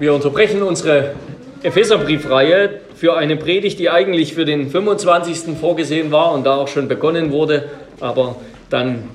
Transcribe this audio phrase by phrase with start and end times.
[0.00, 1.16] Wir unterbrechen unsere
[1.64, 5.58] Epheserbriefreihe für eine Predigt, die eigentlich für den 25.
[5.60, 8.36] vorgesehen war und da auch schon begonnen wurde, aber
[8.70, 9.10] dann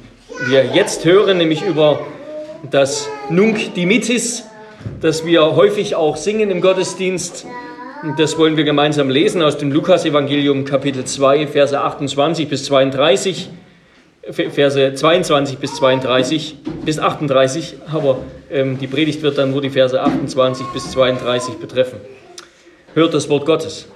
[0.49, 2.01] wir jetzt hören, nämlich über
[2.69, 4.43] das Nunc Dimittis,
[4.99, 7.45] das wir häufig auch singen im Gottesdienst.
[8.17, 13.49] Das wollen wir gemeinsam lesen aus dem Lukas-Evangelium, Kapitel 2, Verse 28 bis 32.
[14.31, 20.01] Verse 22 bis 32 bis 38, aber ähm, die Predigt wird dann nur die Verse
[20.01, 21.99] 28 bis 32 betreffen.
[22.93, 23.89] Hört das Wort Gottes.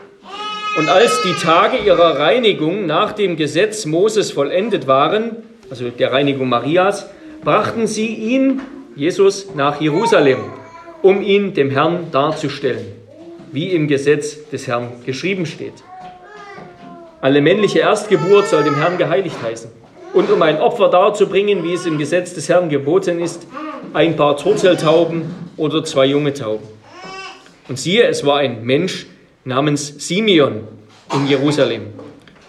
[0.77, 5.38] Und als die Tage ihrer Reinigung nach dem Gesetz Moses vollendet waren,
[5.70, 7.09] also der Reinigung Marias,
[7.41, 8.62] brachten sie ihn,
[8.98, 10.40] Jesus, nach Jerusalem,
[11.04, 12.85] um ihn dem Herrn darzustellen,
[13.54, 15.76] wie im Gesetz des Herrn geschrieben steht.
[17.21, 19.87] Alle männliche Erstgeburt soll dem Herrn geheiligt heißen
[20.17, 23.45] und um ein Opfer darzubringen, wie es im Gesetz des Herrn geboten ist,
[23.94, 25.26] ein paar Turteltauben
[25.57, 26.67] oder zwei junge Tauben.
[27.70, 29.05] Und siehe, es war ein Mensch
[29.45, 30.62] namens Simeon
[31.13, 31.84] in Jerusalem.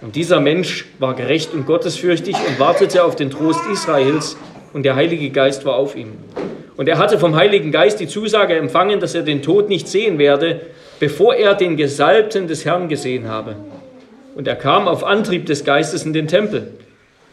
[0.01, 4.39] Und dieser Mensch war gerecht und gottesfürchtig und wartete auf den Trost Israels,
[4.73, 6.13] und der Heilige Geist war auf ihm.
[6.77, 10.19] Und er hatte vom Heiligen Geist die Zusage empfangen, dass er den Tod nicht sehen
[10.19, 10.63] werde,
[11.01, 13.57] bevor er den Gesalbten des Herrn gesehen habe.
[14.35, 16.73] Und er kam auf Antrieb des Geistes in den Tempel.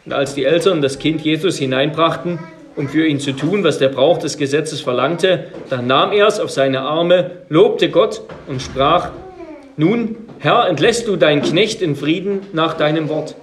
[0.06, 2.38] Und als die Eltern das Kind Jesus hineinbrachten,
[2.76, 6.38] um für ihn zu tun, was der Brauch des Gesetzes verlangte, dann nahm er es
[6.38, 9.10] auf seine Arme, lobte Gott und sprach,
[9.76, 13.34] nun, Herr, entlässt du deinen Knecht in Frieden nach deinem Wort.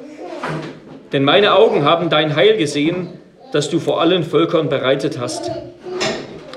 [1.11, 3.09] Denn meine Augen haben dein Heil gesehen,
[3.52, 5.52] das du vor allen Völkern bereitet hast.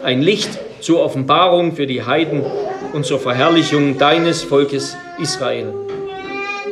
[0.05, 2.45] Ein Licht zur Offenbarung für die Heiden
[2.93, 5.75] und zur Verherrlichung deines Volkes Israel.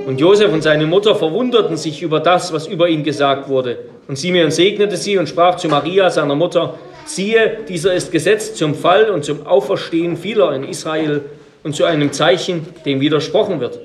[0.06, 3.78] Und Josef und seine Mutter verwunderten sich über das, was über ihn gesagt wurde.
[4.06, 6.74] Und Simeon segnete sie und sprach zu Maria, seiner Mutter,
[7.06, 11.22] siehe, dieser ist gesetzt zum Fall und zum Auferstehen vieler in Israel
[11.62, 13.80] und zu einem Zeichen, dem widersprochen wird.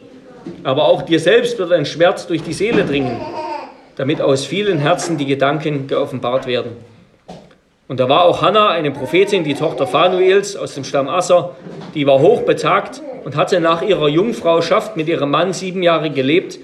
[0.63, 3.21] Aber auch dir selbst wird ein Schwert durch die Seele dringen,
[3.95, 6.71] damit aus vielen Herzen die Gedanken geoffenbart werden.
[7.89, 11.55] Und da war auch Hannah, eine Prophetin, die Tochter Phanuels aus dem Stamm Asser,
[11.95, 16.59] die war hochbetagt und hatte nach ihrer Jungfrauschaft mit ihrem Mann sieben Jahre gelebt.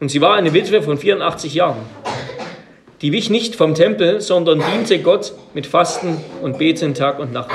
[0.00, 1.80] Und sie war eine Witwe von 84 Jahren.
[3.00, 7.52] Die wich nicht vom Tempel, sondern diente Gott mit Fasten und Beten Tag und Nacht.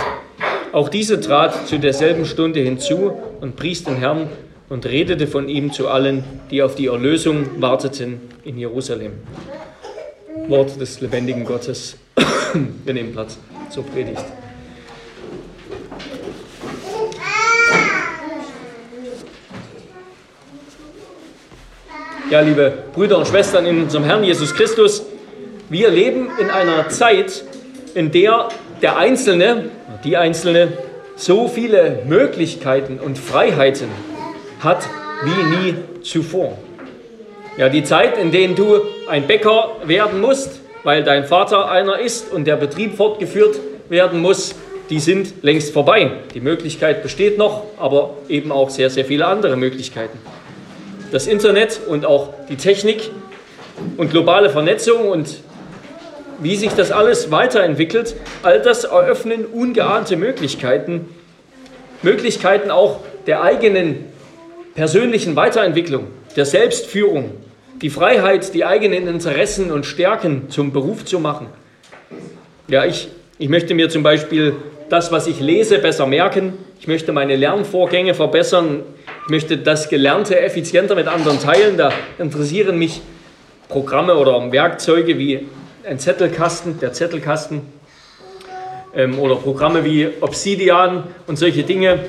[0.72, 4.30] Auch diese trat zu derselben Stunde hinzu und pries den Herrn
[4.68, 9.14] und redete von ihm zu allen, die auf die Erlösung warteten in Jerusalem.
[10.48, 12.00] Wort des lebendigen Gottes.
[12.84, 13.38] Wir nehmen Platz
[13.70, 14.24] zur Predigt.
[22.32, 25.04] Ja, liebe Brüder und Schwestern in unserem Herrn Jesus Christus,
[25.70, 27.44] wir leben in einer Zeit,
[27.94, 28.50] in der
[28.82, 29.70] der Einzelne,
[30.04, 30.74] die Einzelne,
[31.16, 33.88] so viele Möglichkeiten und Freiheiten
[34.60, 34.88] hat
[35.24, 36.58] wie nie zuvor.
[37.58, 42.32] Ja, die Zeit, in der du ein Bäcker werden musst, weil dein Vater einer ist
[42.32, 43.60] und der Betrieb fortgeführt
[43.90, 44.54] werden muss,
[44.92, 46.12] die sind längst vorbei.
[46.36, 50.20] Die Möglichkeit besteht noch, aber eben auch sehr, sehr viele andere Möglichkeiten.
[51.12, 53.10] Das Internet und auch die Technik
[53.98, 55.40] und globale Vernetzung und
[56.38, 61.10] wie sich das alles weiterentwickelt, all das eröffnen ungeahnte Möglichkeiten,
[62.04, 64.06] Möglichkeiten auch der eigenen
[64.76, 67.32] persönlichen Weiterentwicklung, der Selbstführung,
[67.82, 71.48] die Freiheit, die eigenen Interessen und Stärken zum Beruf zu machen.
[72.68, 74.56] Ja, ich, ich möchte mir zum Beispiel
[74.90, 76.54] das, was ich lese, besser merken.
[76.80, 78.84] Ich möchte meine Lernvorgänge verbessern.
[79.26, 81.78] Ich möchte das Gelernte effizienter mit anderen teilen.
[81.78, 83.02] Da interessieren mich
[83.68, 85.48] Programme oder Werkzeuge wie
[85.88, 87.62] ein Zettelkasten, der Zettelkasten
[88.96, 92.00] ähm, oder Programme wie Obsidian und solche Dinge.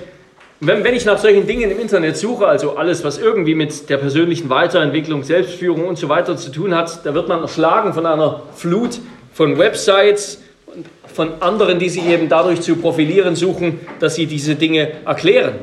[0.61, 3.99] Wenn, wenn ich nach solchen Dingen im Internet suche, also alles, was irgendwie mit der
[3.99, 8.43] persönlichen Weiterentwicklung, Selbstführung und so weiter zu tun hat, da wird man erschlagen von einer
[8.55, 8.99] Flut
[9.35, 14.55] von Websites und von anderen, die sich eben dadurch zu profilieren suchen, dass sie diese
[14.55, 15.57] Dinge erklären,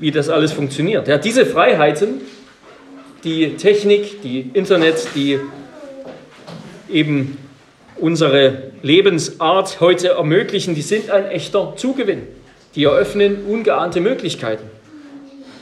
[0.00, 1.08] wie das alles funktioniert.
[1.08, 2.20] Ja, diese Freiheiten,
[3.24, 5.38] die Technik, die Internet, die
[6.92, 7.38] eben
[7.96, 12.39] unsere Lebensart heute ermöglichen, die sind ein echter Zugewinn.
[12.74, 14.64] Die eröffnen ungeahnte Möglichkeiten.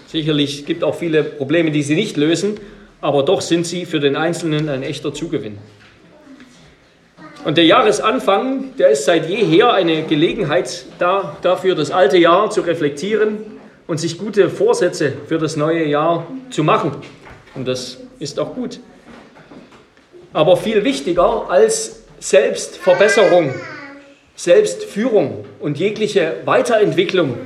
[0.08, 2.58] Sicherlich gibt es auch viele Probleme, die sie nicht lösen,
[3.00, 5.58] aber doch sind sie für den Einzelnen ein echter Zugewinn.
[7.44, 12.62] Und der Jahresanfang, der ist seit jeher eine Gelegenheit da, dafür, das alte Jahr zu
[12.62, 13.38] reflektieren
[13.86, 16.92] und sich gute Vorsätze für das neue Jahr zu machen.
[17.54, 18.80] Und das ist auch gut.
[20.32, 23.54] Aber viel wichtiger als Selbstverbesserung
[24.38, 27.36] Selbstführung und jegliche Weiterentwicklung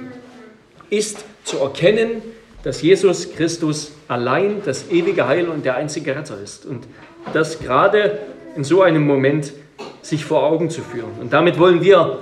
[0.90, 2.20] ist zu erkennen,
[2.64, 6.66] dass Jesus Christus allein das ewige Heil und der einzige Retter ist.
[6.66, 6.84] Und
[7.32, 8.18] das gerade
[8.56, 9.54] in so einem Moment
[10.02, 11.12] sich vor Augen zu führen.
[11.18, 12.18] Und damit wollen wir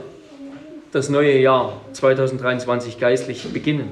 [0.92, 3.90] das neue Jahr 2023 geistlich beginnen.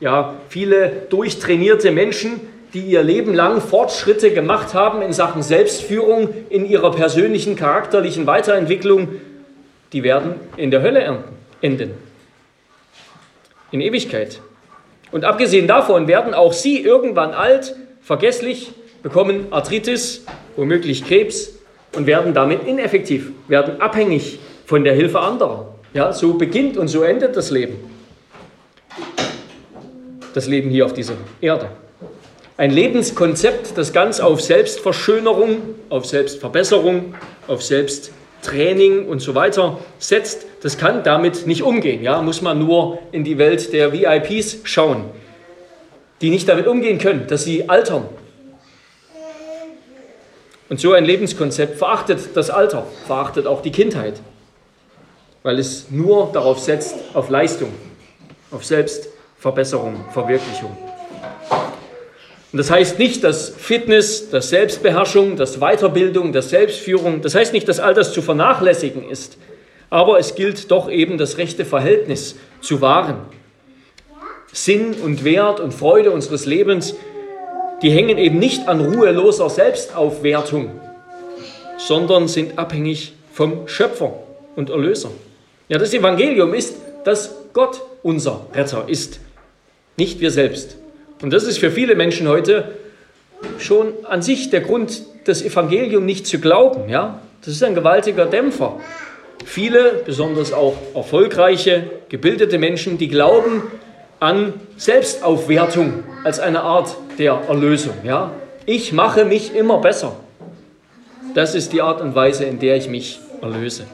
[0.00, 2.40] Ja, viele durchtrainierte Menschen,
[2.74, 9.20] die ihr Leben lang Fortschritte gemacht haben in Sachen Selbstführung, in ihrer persönlichen charakterlichen Weiterentwicklung,
[9.94, 11.22] die werden in der Hölle
[11.60, 11.92] enden.
[13.70, 14.40] In Ewigkeit.
[15.12, 18.72] Und abgesehen davon werden auch sie irgendwann alt, vergesslich,
[19.04, 20.26] bekommen Arthritis,
[20.56, 21.54] womöglich Krebs
[21.94, 25.74] und werden damit ineffektiv, werden abhängig von der Hilfe anderer.
[25.94, 27.76] Ja, so beginnt und so endet das Leben.
[30.34, 31.68] Das Leben hier auf dieser Erde.
[32.56, 35.58] Ein Lebenskonzept, das ganz auf Selbstverschönerung,
[35.88, 37.14] auf Selbstverbesserung,
[37.46, 37.62] auf
[38.44, 42.02] Selbsttraining und so weiter setzt, das kann damit nicht umgehen.
[42.02, 45.04] Ja, muss man nur in die Welt der VIPs schauen,
[46.20, 48.04] die nicht damit umgehen können, dass sie altern.
[50.68, 54.20] Und so ein Lebenskonzept verachtet das Alter, verachtet auch die Kindheit,
[55.42, 57.70] weil es nur darauf setzt, auf Leistung,
[58.50, 60.76] auf Selbstverbesserung, Verwirklichung.
[62.54, 67.66] Und das heißt nicht, dass Fitness, dass Selbstbeherrschung, dass Weiterbildung, dass Selbstführung, das heißt nicht,
[67.66, 69.38] dass all das zu vernachlässigen ist.
[69.90, 73.16] Aber es gilt doch eben das rechte Verhältnis zu wahren.
[74.52, 76.94] Sinn und Wert und Freude unseres Lebens,
[77.82, 80.80] die hängen eben nicht an ruheloser Selbstaufwertung,
[81.76, 84.12] sondern sind abhängig vom Schöpfer
[84.54, 85.10] und Erlöser.
[85.68, 89.18] Ja, das Evangelium ist, dass Gott unser Retter ist,
[89.96, 90.76] nicht wir selbst.
[91.22, 92.72] Und das ist für viele Menschen heute
[93.58, 96.88] schon an sich der Grund, das Evangelium nicht zu glauben.
[96.88, 97.20] Ja?
[97.44, 98.80] Das ist ein gewaltiger Dämpfer.
[99.44, 103.62] Viele, besonders auch erfolgreiche, gebildete Menschen, die glauben
[104.20, 107.94] an Selbstaufwertung als eine Art der Erlösung.
[108.04, 108.32] Ja?
[108.66, 110.16] Ich mache mich immer besser.
[111.34, 113.84] Das ist die Art und Weise, in der ich mich erlöse.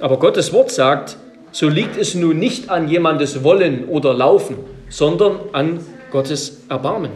[0.00, 1.16] Aber Gottes Wort sagt,
[1.50, 4.56] so liegt es nun nicht an jemandes Wollen oder Laufen,
[4.88, 5.80] sondern an
[6.12, 7.10] Gottes Erbarmen.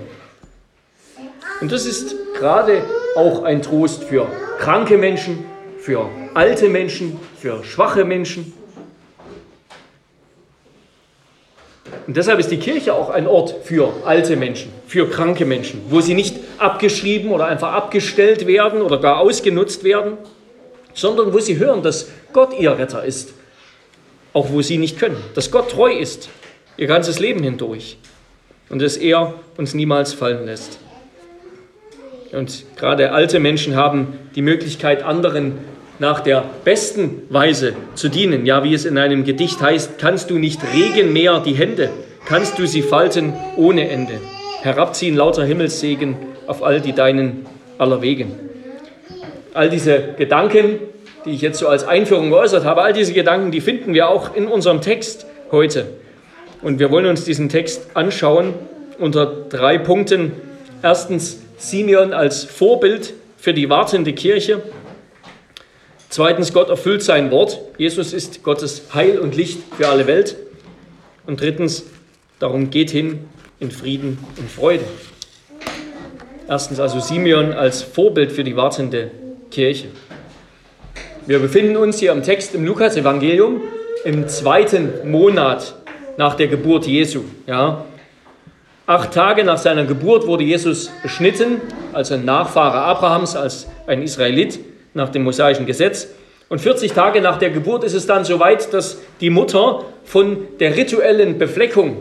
[1.60, 2.82] Und das ist gerade
[3.14, 4.26] auch ein Trost für
[4.58, 5.44] kranke Menschen,
[5.78, 8.54] für alte Menschen, für schwache Menschen.
[12.06, 16.00] Und deshalb ist die Kirche auch ein Ort für alte Menschen, für kranke Menschen, wo
[16.00, 20.16] sie nicht abgeschrieben oder einfach abgestellt werden oder gar ausgenutzt werden,
[20.94, 23.34] sondern wo sie hören, dass Gott ihr Retter ist,
[24.32, 26.30] auch wo sie nicht können, dass Gott treu ist,
[26.76, 27.98] ihr ganzes Leben hindurch
[28.68, 30.78] und dass er uns niemals fallen lässt.
[32.32, 35.54] Und gerade alte Menschen haben die Möglichkeit, anderen
[35.98, 38.44] nach der besten Weise zu dienen.
[38.44, 41.90] Ja, wie es in einem Gedicht heißt, kannst du nicht regen mehr die Hände,
[42.26, 44.20] kannst du sie falten ohne Ende.
[44.62, 46.16] Herabziehen lauter Himmelssegen
[46.46, 47.46] auf all die deinen
[47.78, 48.32] aller Wegen.
[49.54, 50.80] All diese Gedanken,
[51.24, 54.34] die ich jetzt so als Einführung geäußert habe, all diese Gedanken, die finden wir auch
[54.34, 55.86] in unserem Text heute.
[56.66, 58.52] Und wir wollen uns diesen Text anschauen
[58.98, 60.32] unter drei Punkten.
[60.82, 64.64] Erstens Simeon als Vorbild für die wartende Kirche.
[66.08, 67.60] Zweitens, Gott erfüllt sein Wort.
[67.78, 70.34] Jesus ist Gottes Heil und Licht für alle Welt.
[71.24, 71.84] Und drittens,
[72.40, 73.20] darum geht hin
[73.60, 74.82] in Frieden und Freude.
[76.48, 79.12] Erstens also Simeon als Vorbild für die wartende
[79.52, 79.86] Kirche.
[81.28, 83.60] Wir befinden uns hier im Text im Lukas-Evangelium
[84.04, 85.76] im zweiten Monat
[86.16, 87.22] nach der Geburt Jesu.
[87.46, 87.84] Ja.
[88.86, 91.60] Acht Tage nach seiner Geburt wurde Jesus beschnitten
[91.92, 94.60] als ein Nachfahre Abrahams, als ein Israelit
[94.94, 96.08] nach dem mosaischen Gesetz.
[96.48, 100.76] Und 40 Tage nach der Geburt ist es dann soweit, dass die Mutter von der
[100.76, 101.96] rituellen Befleckung,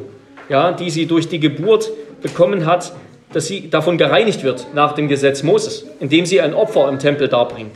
[0.50, 1.90] ja, die sie durch die Geburt
[2.22, 2.94] bekommen hat,
[3.34, 7.28] dass sie davon gereinigt wird nach dem Gesetz Moses, indem sie ein Opfer im Tempel
[7.28, 7.76] darbringt.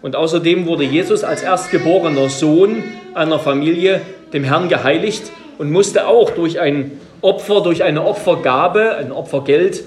[0.00, 4.00] Und außerdem wurde Jesus als erstgeborener Sohn einer Familie
[4.32, 9.84] dem Herrn geheiligt und musste auch durch ein Opfer, durch eine Opfergabe, ein Opfergeld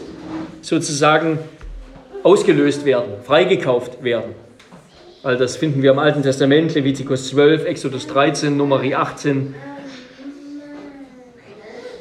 [0.62, 1.40] sozusagen
[2.22, 4.36] ausgelöst werden, freigekauft werden.
[5.24, 9.56] All das finden wir im Alten Testament, Levitikus 12, Exodus 13, Numeri 18.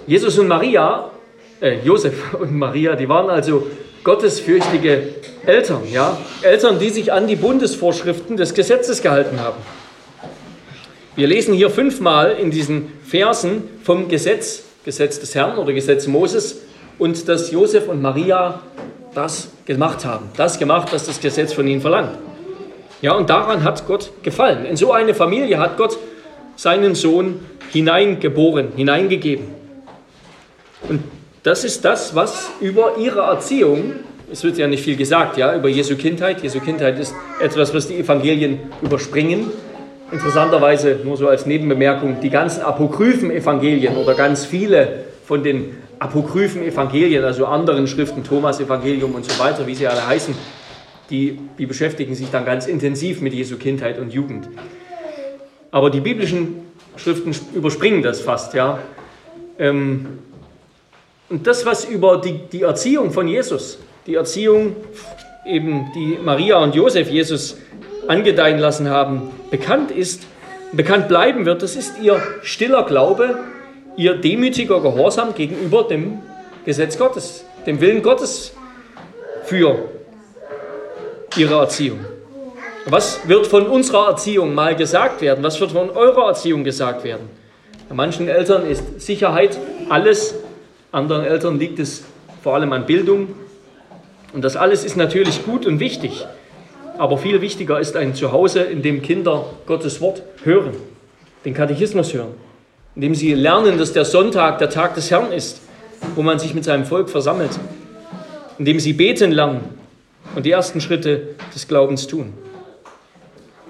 [0.07, 1.11] Jesus und Maria,
[1.63, 3.69] äh, Josef und Maria, die waren also
[4.05, 5.15] gottesfürchtige
[5.47, 6.19] Eltern, ja?
[6.43, 9.57] Eltern, die sich an die Bundesvorschriften des Gesetzes gehalten haben.
[11.15, 16.63] Wir lesen hier fünfmal in diesen Versen vom Gesetz, Gesetz des Herrn oder Gesetz Moses
[16.99, 18.63] und dass Josef und Maria
[19.15, 20.31] das gemacht haben.
[20.39, 22.17] Das gemacht, was das Gesetz von ihnen verlangt.
[23.03, 24.65] Ja, und daran hat Gott gefallen.
[24.65, 25.99] In so eine Familie hat Gott
[26.57, 27.41] seinen Sohn
[27.73, 29.49] hineingeboren, hineingegeben.
[30.89, 31.03] Und
[31.43, 33.97] das ist das, was über ihre Erziehung,
[34.31, 36.43] es wird ja nicht viel gesagt, ja, über Jesu Kindheit.
[36.43, 39.51] Jesu Kindheit ist etwas, was die Evangelien überspringen.
[40.13, 46.63] Interessanterweise, nur so als Nebenbemerkung, die ganzen apokryphen Evangelien oder ganz viele von den apokryphen
[46.63, 50.35] Evangelien, also anderen Schriften, Thomas Evangelium und so weiter, wie sie alle heißen,
[51.09, 54.49] die, die beschäftigen sich dann ganz intensiv mit Jesu Kindheit und Jugend.
[55.71, 56.67] Aber die biblischen
[56.97, 58.81] Schriften überspringen das fast, ja.
[59.59, 60.19] Ähm,
[61.31, 64.77] und das, was über die, die Erziehung von Jesus, die Erziehung
[65.47, 67.57] eben, die Maria und Josef Jesus
[68.09, 70.23] angedeihen lassen haben, bekannt ist,
[70.73, 73.39] bekannt bleiben wird, das ist ihr stiller Glaube,
[73.97, 76.21] ihr demütiger Gehorsam gegenüber dem
[76.65, 78.55] Gesetz Gottes, dem Willen Gottes
[79.45, 79.89] für
[81.37, 82.01] ihre Erziehung.
[82.87, 85.45] Was wird von unserer Erziehung mal gesagt werden?
[85.45, 87.29] Was wird von eurer Erziehung gesagt werden?
[87.89, 90.35] Bei manchen Eltern ist Sicherheit alles,
[90.91, 92.05] anderen Eltern liegt es
[92.43, 93.29] vor allem an Bildung.
[94.33, 96.27] Und das alles ist natürlich gut und wichtig.
[96.99, 100.73] Aber viel wichtiger ist ein Zuhause, in dem Kinder Gottes Wort hören,
[101.45, 102.35] den Katechismus hören,
[102.95, 105.63] in dem sie lernen, dass der Sonntag der Tag des Herrn ist,
[106.15, 107.59] wo man sich mit seinem Volk versammelt,
[108.59, 109.61] in dem sie beten lernen
[110.35, 112.33] und die ersten Schritte des Glaubens tun.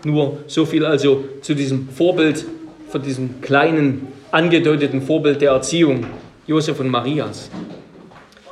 [0.05, 2.45] Nur so viel also zu diesem Vorbild,
[2.89, 6.07] von diesem kleinen angedeuteten Vorbild der Erziehung
[6.47, 7.51] Josef und Marias.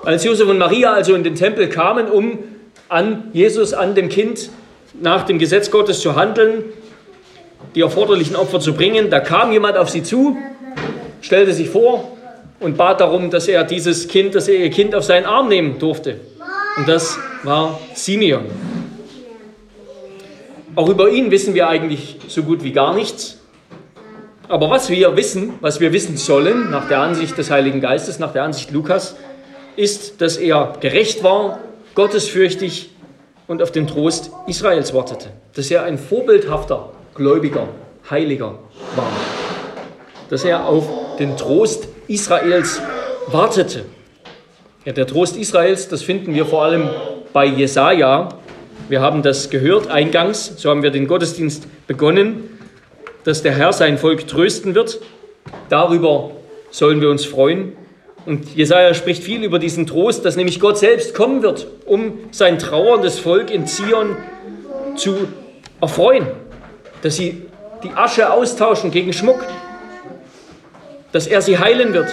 [0.04, 2.38] Als Josef und Maria also in den Tempel kamen, um
[2.88, 4.50] an Jesus, an dem Kind
[4.94, 6.64] nach dem Gesetz Gottes zu handeln,
[7.74, 10.36] die erforderlichen Opfer zu bringen, da kam jemand auf sie zu,
[11.20, 12.16] stellte sich vor
[12.58, 15.78] und bat darum, dass er dieses Kind, dass er ihr Kind auf seinen Arm nehmen
[15.78, 16.20] durfte.
[16.76, 18.46] Und das war Simeon.
[20.76, 23.38] Auch über ihn wissen wir eigentlich so gut wie gar nichts.
[24.48, 28.32] Aber was wir wissen, was wir wissen sollen, nach der Ansicht des Heiligen Geistes, nach
[28.32, 29.16] der Ansicht Lukas,
[29.76, 31.60] ist, dass er gerecht war,
[31.94, 32.90] gottesfürchtig
[33.50, 35.30] und auf den Trost Israels wartete.
[35.56, 37.66] Dass er ein vorbildhafter, gläubiger,
[38.08, 38.60] heiliger
[38.94, 39.12] war.
[40.28, 40.88] Dass er auf
[41.18, 42.80] den Trost Israels
[43.26, 43.86] wartete.
[44.84, 46.90] Ja, der Trost Israels, das finden wir vor allem
[47.32, 48.28] bei Jesaja.
[48.88, 52.56] Wir haben das gehört eingangs, so haben wir den Gottesdienst begonnen,
[53.24, 55.00] dass der Herr sein Volk trösten wird.
[55.68, 56.30] Darüber
[56.70, 57.72] sollen wir uns freuen.
[58.26, 62.58] Und Jesaja spricht viel über diesen Trost, dass nämlich Gott selbst kommen wird, um sein
[62.58, 64.16] trauerndes Volk in Zion
[64.96, 65.28] zu
[65.80, 66.26] erfreuen.
[67.02, 67.42] Dass sie
[67.82, 69.46] die Asche austauschen gegen Schmuck.
[71.12, 72.08] Dass er sie heilen wird.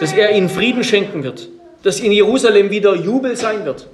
[0.00, 1.48] Dass er ihnen Frieden schenken wird
[1.82, 3.86] dass in Jerusalem wieder Jubel sein wird.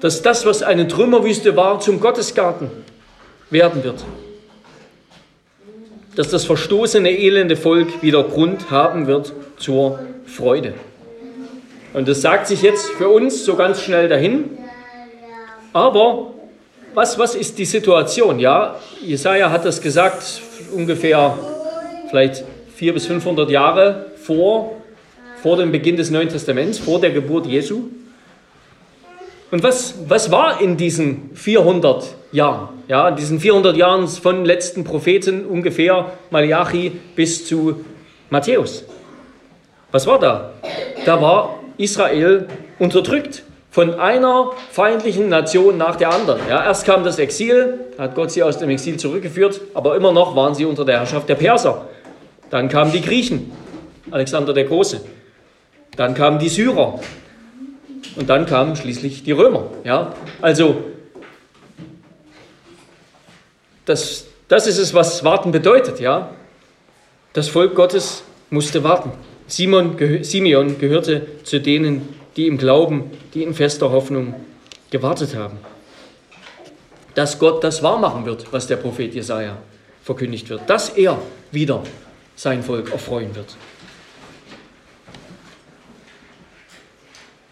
[0.00, 2.70] Dass das, was eine Trümmerwüste war, zum Gottesgarten
[3.50, 4.04] werden wird.
[6.16, 10.74] Dass das verstoßene, elende Volk wieder Grund haben wird zur Freude.
[11.92, 14.50] Und das sagt sich jetzt für uns so ganz schnell dahin.
[15.72, 16.32] Aber
[16.94, 18.40] was, was ist die Situation?
[18.40, 20.40] Ja, Jesaja hat das gesagt,
[20.74, 21.38] ungefähr
[22.10, 22.44] vielleicht
[22.74, 24.76] 400 bis 500 Jahre vor
[25.46, 27.84] vor dem Beginn des Neuen Testaments, vor der Geburt Jesu.
[29.52, 32.04] Und was, was war in diesen 400
[32.36, 32.68] Jahren?
[32.86, 37.84] Ja, in diesen 400 Jahren von letzten Propheten ungefähr Malachi bis zu
[38.30, 38.84] Matthäus.
[39.90, 40.52] Was war da?
[41.04, 42.46] Da war Israel
[42.78, 46.40] unterdrückt von einer feindlichen Nation nach der anderen.
[46.48, 50.36] Ja, erst kam das Exil, hat Gott sie aus dem Exil zurückgeführt, aber immer noch
[50.36, 51.86] waren sie unter der Herrschaft der Perser.
[52.50, 53.52] Dann kamen die Griechen,
[54.10, 55.00] Alexander der Große.
[55.96, 57.00] Dann kamen die Syrer
[58.16, 59.64] und dann kamen schließlich die Römer.
[59.84, 60.12] Ja?
[60.40, 60.76] Also,
[63.86, 65.98] das, das ist es, was Warten bedeutet.
[65.98, 66.30] Ja?
[67.32, 69.12] Das Volk Gottes musste warten.
[69.46, 74.34] Simon, Simeon gehörte zu denen, die im Glauben, die in fester Hoffnung
[74.90, 75.58] gewartet haben.
[77.14, 79.56] Dass Gott das wahrmachen wird, was der Prophet Jesaja
[80.02, 81.18] verkündigt wird, dass er
[81.50, 81.82] wieder
[82.34, 83.56] sein Volk erfreuen wird.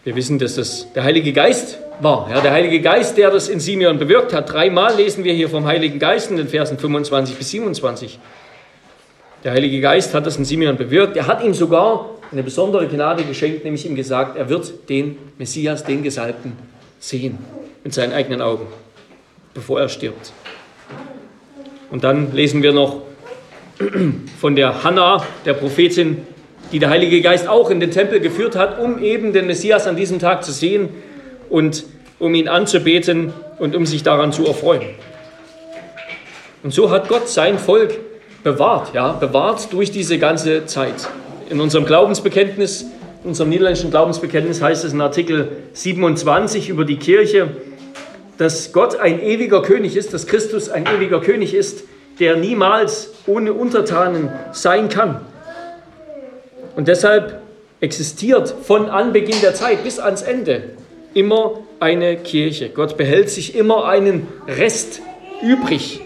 [0.03, 2.29] Wir wissen, dass das der Heilige Geist war.
[2.29, 4.51] Ja, der Heilige Geist, der das in Simeon bewirkt hat.
[4.51, 8.19] Dreimal lesen wir hier vom Heiligen Geist in den Versen 25 bis 27.
[9.43, 11.15] Der Heilige Geist hat das in Simeon bewirkt.
[11.17, 15.83] Er hat ihm sogar eine besondere Gnade geschenkt, nämlich ihm gesagt, er wird den Messias,
[15.83, 16.53] den Gesalbten,
[16.99, 17.37] sehen
[17.83, 18.65] mit seinen eigenen Augen,
[19.53, 20.33] bevor er stirbt.
[21.91, 23.01] Und dann lesen wir noch
[24.41, 26.25] von der Hannah, der Prophetin,
[26.71, 29.95] die der Heilige Geist auch in den Tempel geführt hat, um eben den Messias an
[29.95, 30.89] diesem Tag zu sehen.
[31.49, 31.85] Und
[32.19, 34.83] um ihn anzubeten und um sich daran zu erfreuen.
[36.63, 37.99] Und so hat Gott sein Volk
[38.43, 41.07] bewahrt, ja, bewahrt durch diese ganze Zeit.
[41.49, 42.85] In unserem Glaubensbekenntnis,
[43.23, 47.49] in unserem niederländischen Glaubensbekenntnis heißt es in Artikel 27 über die Kirche,
[48.37, 51.83] dass Gott ein ewiger König ist, dass Christus ein ewiger König ist,
[52.19, 55.21] der niemals ohne Untertanen sein kann.
[56.75, 57.41] Und deshalb
[57.79, 60.75] existiert von Anbeginn der Zeit bis ans Ende
[61.15, 62.69] immer eine Kirche.
[62.69, 65.01] Gott behält sich immer einen Rest
[65.41, 66.01] übrig,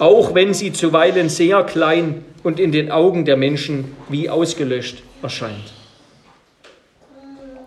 [0.00, 5.72] auch wenn sie zuweilen sehr klein und in den Augen der Menschen wie ausgelöscht erscheint.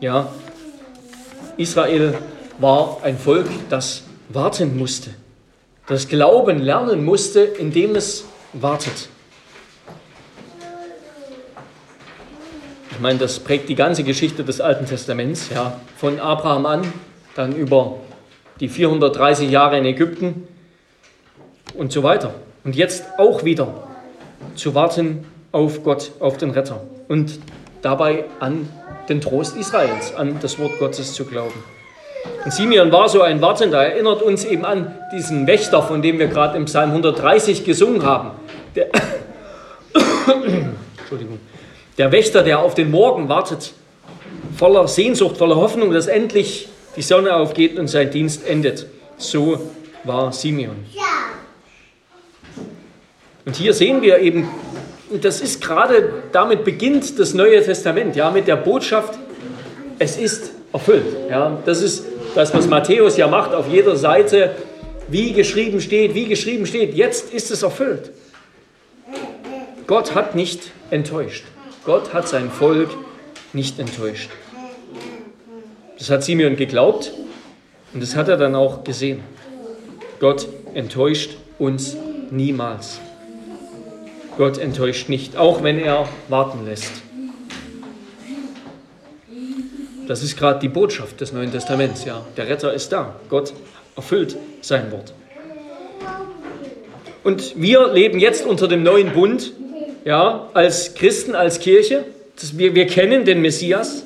[0.01, 0.33] Ja,
[1.55, 2.15] Israel
[2.59, 5.11] war ein Volk, das warten musste,
[5.87, 9.09] das Glauben lernen musste, indem es wartet.
[12.97, 16.93] Ich meine, das prägt die ganze Geschichte des Alten Testaments, ja, von Abraham an,
[17.35, 17.97] dann über
[18.59, 20.47] die 430 Jahre in Ägypten
[21.75, 22.33] und so weiter.
[22.63, 23.71] Und jetzt auch wieder
[24.55, 27.37] zu warten auf Gott, auf den Retter und
[27.83, 28.67] dabei an
[29.09, 31.63] den Trost Israels, an das Wort Gottes zu glauben.
[32.45, 36.29] Und Simeon war so ein Wartender, erinnert uns eben an diesen Wächter, von dem wir
[36.29, 38.31] gerade im Psalm 130 gesungen haben.
[38.75, 38.87] Der,
[40.97, 41.37] Entschuldigung.
[41.97, 43.73] Der Wächter, der auf den Morgen wartet,
[44.55, 48.85] voller Sehnsucht, voller Hoffnung, dass endlich die Sonne aufgeht und sein Dienst endet.
[49.17, 49.59] So
[50.03, 50.85] war Simeon.
[53.45, 54.47] Und hier sehen wir eben,
[55.21, 59.17] das ist gerade, damit beginnt das Neue Testament, ja, mit der Botschaft,
[59.99, 61.05] es ist erfüllt.
[61.29, 64.51] Ja, das ist das, was Matthäus ja macht auf jeder Seite,
[65.07, 68.11] wie geschrieben steht, wie geschrieben steht, jetzt ist es erfüllt.
[69.87, 71.45] Gott hat nicht enttäuscht.
[71.87, 72.89] Gott hat sein Volk
[73.53, 74.29] nicht enttäuscht.
[75.97, 77.13] Das hat Simeon geglaubt
[77.93, 79.23] und das hat er dann auch gesehen.
[80.19, 81.95] Gott enttäuscht uns
[82.29, 82.99] niemals.
[84.37, 86.91] Gott enttäuscht nicht, auch wenn er warten lässt.
[90.09, 92.03] Das ist gerade die Botschaft des Neuen Testaments.
[92.03, 93.15] Ja, der Retter ist da.
[93.29, 93.53] Gott
[93.95, 95.13] erfüllt sein Wort.
[97.23, 99.53] Und wir leben jetzt unter dem neuen Bund
[100.07, 102.05] ja, als Christen, als Kirche.
[102.39, 104.05] Das, wir, wir kennen den Messias.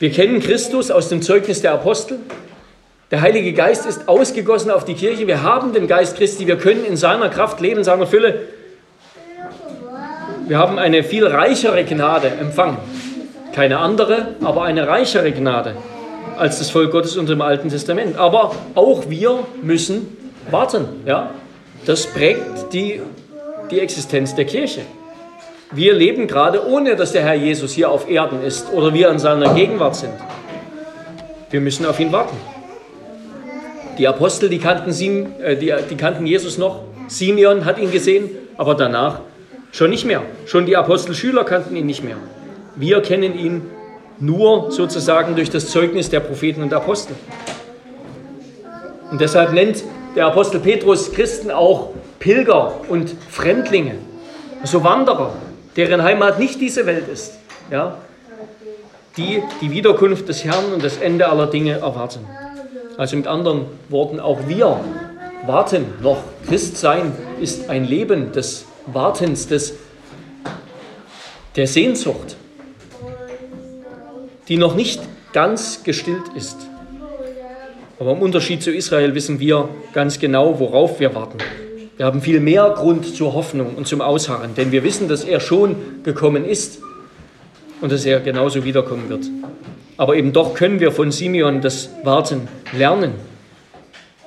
[0.00, 2.18] Wir kennen Christus aus dem Zeugnis der Apostel.
[3.12, 5.28] Der Heilige Geist ist ausgegossen auf die Kirche.
[5.28, 6.48] Wir haben den Geist Christi.
[6.48, 8.48] Wir können in seiner Kraft leben, seiner Fülle.
[10.48, 12.78] Wir haben eine viel reichere Gnade empfangen.
[13.54, 15.76] Keine andere, aber eine reichere Gnade
[16.36, 18.18] als das Volk Gottes unter dem Alten Testament.
[18.18, 20.16] Aber auch wir müssen
[20.50, 20.84] warten.
[21.06, 21.30] Ja?
[21.86, 23.00] Das prägt die
[23.70, 24.82] die Existenz der Kirche.
[25.72, 29.18] Wir leben gerade ohne, dass der Herr Jesus hier auf Erden ist oder wir in
[29.18, 30.14] seiner Gegenwart sind.
[31.50, 32.36] Wir müssen auf ihn warten.
[33.98, 36.82] Die Apostel, die kannten, Sim, äh, die, die kannten Jesus noch.
[37.08, 39.20] Simeon hat ihn gesehen, aber danach
[39.72, 40.22] schon nicht mehr.
[40.46, 42.16] Schon die Apostelschüler kannten ihn nicht mehr.
[42.76, 43.62] Wir kennen ihn
[44.20, 47.14] nur sozusagen durch das Zeugnis der Propheten und Apostel.
[49.10, 49.82] Und deshalb nennt
[50.18, 53.94] der Apostel Petrus Christen auch Pilger und Fremdlinge,
[54.60, 55.32] also Wanderer,
[55.76, 57.34] deren Heimat nicht diese Welt ist,
[57.70, 57.98] ja,
[59.16, 62.26] die die Wiederkunft des Herrn und das Ende aller Dinge erwarten.
[62.96, 64.80] Also mit anderen Worten, auch wir
[65.46, 66.18] warten noch.
[66.48, 69.74] Christsein ist ein Leben des Wartens, des,
[71.54, 72.34] der Sehnsucht,
[74.48, 75.00] die noch nicht
[75.32, 76.67] ganz gestillt ist.
[77.98, 81.38] Aber im Unterschied zu Israel wissen wir ganz genau, worauf wir warten.
[81.96, 85.40] Wir haben viel mehr Grund zur Hoffnung und zum Ausharren, denn wir wissen, dass er
[85.40, 86.78] schon gekommen ist
[87.80, 89.24] und dass er genauso wiederkommen wird.
[89.96, 93.14] Aber eben doch können wir von Simeon das Warten lernen.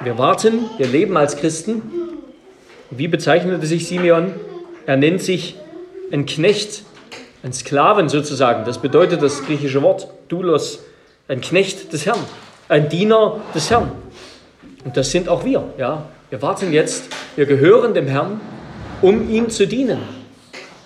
[0.03, 1.81] Wir warten, wir leben als Christen.
[2.89, 4.33] Wie bezeichnete sich Simeon?
[4.85, 5.55] Er nennt sich
[6.11, 6.83] ein Knecht,
[7.41, 8.65] ein Sklaven sozusagen.
[8.65, 10.79] Das bedeutet das griechische Wort Doulos,
[11.29, 12.19] ein Knecht des Herrn,
[12.71, 13.91] ein Diener des Herrn.
[14.85, 15.73] Und das sind auch wir.
[15.77, 16.05] Ja?
[16.29, 18.39] Wir warten jetzt, wir gehören dem Herrn,
[19.01, 19.99] um ihm zu dienen.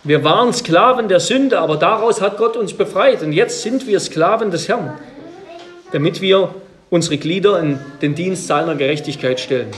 [0.04, 3.22] Wir waren Sklaven der Sünde, aber daraus hat Gott uns befreit.
[3.22, 4.98] Und jetzt sind wir Sklaven des Herrn,
[5.92, 6.56] damit wir
[6.90, 9.70] unsere Glieder in den Dienst seiner Gerechtigkeit stellen.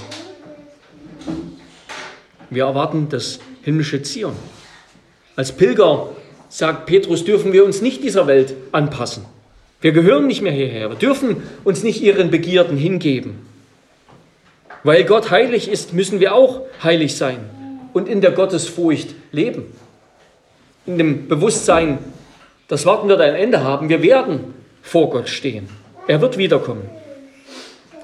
[2.50, 4.36] Wir erwarten das himmlische Zion.
[5.36, 6.10] Als Pilger,
[6.48, 9.26] sagt Petrus, dürfen wir uns nicht dieser Welt anpassen.
[9.82, 10.90] Wir gehören nicht mehr hierher.
[10.90, 13.46] Wir dürfen uns nicht ihren Begierden hingeben.
[14.84, 17.40] Weil Gott heilig ist, müssen wir auch heilig sein
[17.94, 19.66] und in der Gottesfurcht leben.
[20.86, 21.98] In dem Bewusstsein,
[22.68, 23.90] das Warten wird ein Ende haben.
[23.90, 25.68] Wir werden vor Gott stehen.
[26.08, 26.90] Er wird wiederkommen,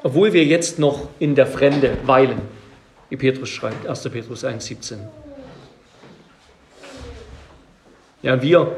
[0.04, 2.42] obwohl wir jetzt noch in der Fremde weilen,
[3.10, 4.10] wie Petrus schreibt, 1.
[4.10, 4.98] Petrus 1,17.
[8.24, 8.76] Ja, wir,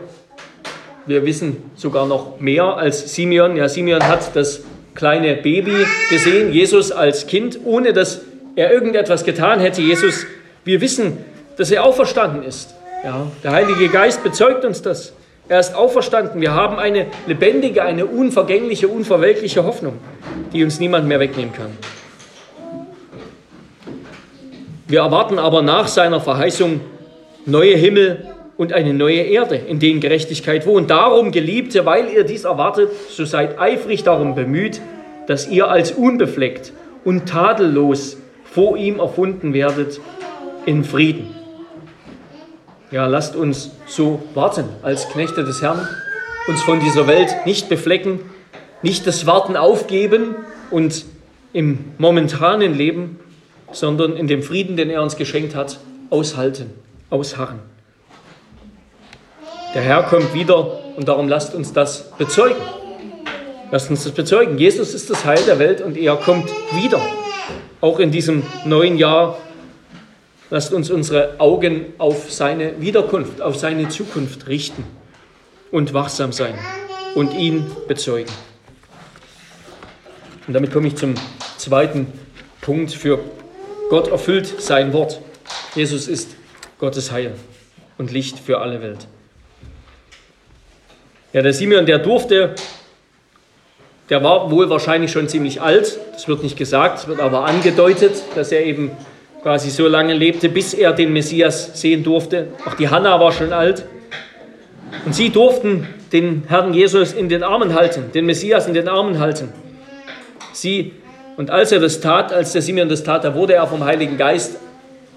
[1.07, 3.55] wir wissen sogar noch mehr als Simeon.
[3.55, 4.63] Ja, Simeon hat das
[4.95, 8.21] kleine Baby gesehen, Jesus als Kind, ohne dass
[8.55, 9.81] er irgendetwas getan hätte.
[9.81, 10.25] Jesus,
[10.63, 11.17] wir wissen,
[11.57, 12.73] dass er auferstanden ist.
[13.03, 15.13] Ja, der Heilige Geist bezeugt uns das.
[15.47, 16.41] Er ist auferstanden.
[16.41, 19.93] Wir haben eine lebendige, eine unvergängliche, unverwelkliche Hoffnung,
[20.53, 21.77] die uns niemand mehr wegnehmen kann.
[24.87, 26.81] Wir erwarten aber nach seiner Verheißung
[27.45, 28.25] neue Himmel
[28.57, 30.89] und eine neue Erde, in denen Gerechtigkeit wohnt.
[30.89, 34.81] Darum, Geliebte, weil ihr dies erwartet, so seid eifrig darum bemüht,
[35.27, 36.71] dass ihr als unbefleckt
[37.03, 39.99] und tadellos vor ihm erfunden werdet
[40.65, 41.35] in Frieden.
[42.91, 45.87] Ja, lasst uns so warten als Knechte des Herrn,
[46.47, 48.19] uns von dieser Welt nicht beflecken,
[48.81, 50.35] nicht das Warten aufgeben
[50.71, 51.05] und
[51.51, 53.19] im momentanen Leben,
[53.71, 56.69] sondern in dem Frieden, den er uns geschenkt hat, aushalten,
[57.09, 57.59] ausharren.
[59.75, 62.61] Der Herr kommt wieder und darum lasst uns das bezeugen.
[63.71, 64.57] Lasst uns das bezeugen.
[64.57, 66.49] Jesus ist das Heil der Welt und er kommt
[66.81, 67.01] wieder.
[67.81, 69.37] Auch in diesem neuen Jahr
[70.49, 74.85] lasst uns unsere Augen auf seine Wiederkunft, auf seine Zukunft richten
[75.71, 76.57] und wachsam sein
[77.13, 78.31] und ihn bezeugen.
[80.47, 81.15] Und damit komme ich zum
[81.57, 82.07] zweiten
[82.61, 83.19] Punkt für
[83.89, 85.19] Gott erfüllt sein Wort.
[85.75, 86.33] Jesus ist
[86.79, 87.33] Gottes Heil
[87.97, 89.05] und Licht für alle Welt.
[91.35, 92.55] Ja, der Simeon, der durfte,
[94.09, 98.13] der war wohl wahrscheinlich schon ziemlich alt, das wird nicht gesagt, es wird aber angedeutet,
[98.35, 98.91] dass er eben
[99.41, 102.47] quasi so lange lebte, bis er den Messias sehen durfte.
[102.65, 103.83] Auch die Hanna war schon alt.
[105.05, 109.19] Und sie durften den Herrn Jesus in den Armen halten, den Messias in den Armen
[109.19, 109.51] halten.
[110.53, 110.93] Sie,
[111.35, 114.15] und als er das tat, als der Simeon das tat, da wurde er vom Heiligen
[114.15, 114.55] Geist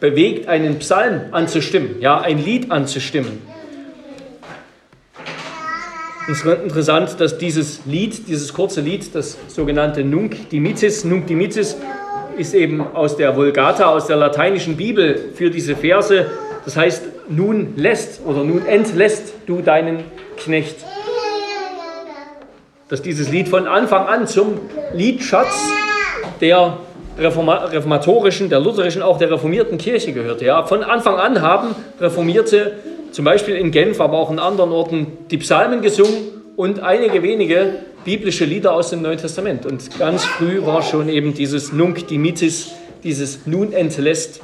[0.00, 3.40] bewegt, einen Psalm anzustimmen, ja, ein Lied anzustimmen.
[6.30, 11.78] Es ist interessant, dass dieses Lied, dieses kurze Lied, das sogenannte Nunc Dimittis, Nunc Dimittis,
[12.36, 16.26] ist eben aus der Vulgata, aus der lateinischen Bibel für diese Verse.
[16.66, 20.04] Das heißt, nun lässt oder nun entlässt du deinen
[20.36, 20.76] Knecht.
[22.90, 24.60] Dass dieses Lied von Anfang an zum
[24.92, 25.58] Liedschatz
[26.42, 26.76] der
[27.18, 30.42] reformatorischen, der lutherischen, auch der reformierten Kirche gehört.
[30.42, 32.72] Ja, von Anfang an haben Reformierte
[33.12, 37.80] zum Beispiel in Genf, aber auch in anderen Orten, die Psalmen gesungen und einige wenige
[38.04, 39.66] biblische Lieder aus dem Neuen Testament.
[39.66, 42.72] Und ganz früh war schon eben dieses Nunc Dimittis,
[43.04, 44.40] dieses Nun entlässt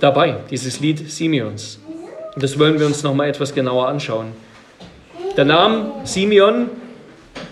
[0.00, 1.78] dabei, dieses Lied Simeons.
[2.34, 4.32] Und das wollen wir uns nochmal etwas genauer anschauen.
[5.36, 6.70] Da nahm Simeon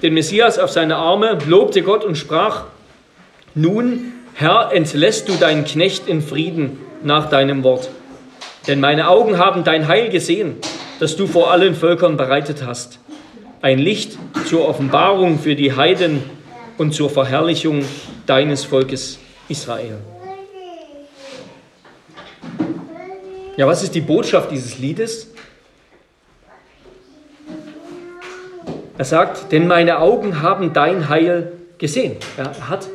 [0.03, 2.65] den Messias auf seine Arme, lobte Gott und sprach,
[3.55, 7.91] nun, Herr, entlässt du deinen Knecht in Frieden nach deinem Wort.
[8.71, 10.55] Denn meine Augen haben dein Heil gesehen,
[11.01, 13.01] das du vor allen Völkern bereitet hast.
[13.63, 16.23] Ein Licht zur Offenbarung für die Heiden
[16.79, 17.85] und zur Verherrlichung
[18.27, 19.99] deines Volkes Israel.
[23.57, 25.33] Ja, was ist die Botschaft dieses Liedes?
[28.97, 32.19] Er sagt, denn meine Augen haben dein Heil gesehen.
[32.37, 32.87] Er hat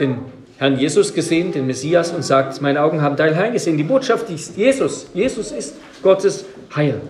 [0.00, 0.18] den
[0.62, 3.76] Herrn Jesus gesehen, den Messias, und sagt, meine Augen haben dein Heil gesehen.
[3.76, 5.08] Die Botschaft ist Jesus.
[5.12, 6.44] Jesus ist Gottes
[6.76, 7.00] Heil.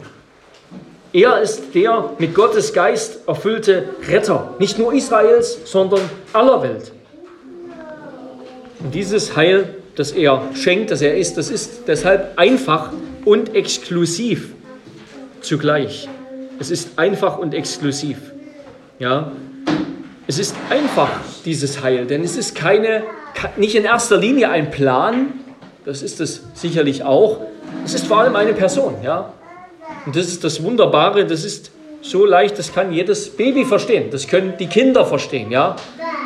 [1.12, 6.00] Er ist der mit Gottes Geist erfüllte Retter, nicht nur Israels, sondern
[6.32, 6.92] aller Welt.
[8.80, 12.90] Und dieses Heil, das er schenkt, das er ist, das ist deshalb einfach
[13.26, 14.54] und exklusiv
[15.42, 16.08] zugleich.
[16.58, 18.16] Es ist einfach und exklusiv.
[18.98, 19.32] Ja,
[20.32, 21.10] es ist einfach
[21.44, 23.02] dieses Heil, denn es ist keine
[23.58, 25.34] nicht in erster Linie ein Plan,
[25.84, 27.40] das ist es sicherlich auch,
[27.84, 28.94] es ist vor allem eine Person.
[29.04, 29.34] Ja?
[30.06, 34.26] Und das ist das Wunderbare, das ist so leicht, das kann jedes Baby verstehen, das
[34.26, 35.50] können die Kinder verstehen.
[35.50, 35.76] Ja?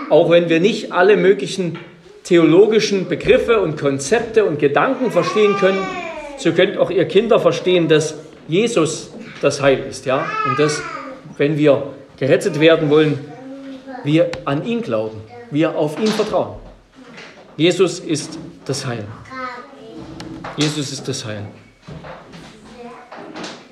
[0.09, 1.77] Auch wenn wir nicht alle möglichen
[2.23, 5.79] theologischen Begriffe und Konzepte und Gedanken verstehen können,
[6.37, 8.15] so könnt auch ihr Kinder verstehen, dass
[8.47, 9.11] Jesus
[9.43, 10.07] das Heil ist.
[10.07, 10.27] Ja?
[10.49, 10.81] Und dass,
[11.39, 11.83] wenn wir
[12.19, 13.19] gerettet werden wollen,
[14.07, 16.57] wir an ihn glauben, wir auf ihn vertrauen.
[17.57, 19.05] Jesus ist das Heil.
[20.57, 21.47] Jesus ist das Heil.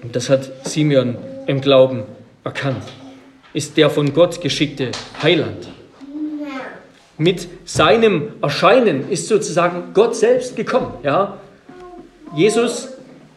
[0.03, 1.17] Und das hat Simeon
[1.47, 2.03] im Glauben
[2.43, 2.83] erkannt.
[3.53, 4.91] Ist der von Gott geschickte
[5.23, 5.69] Heiland.
[7.17, 10.95] Mit seinem Erscheinen ist sozusagen Gott selbst gekommen.
[11.05, 11.39] Ja?
[12.35, 12.89] Jesus,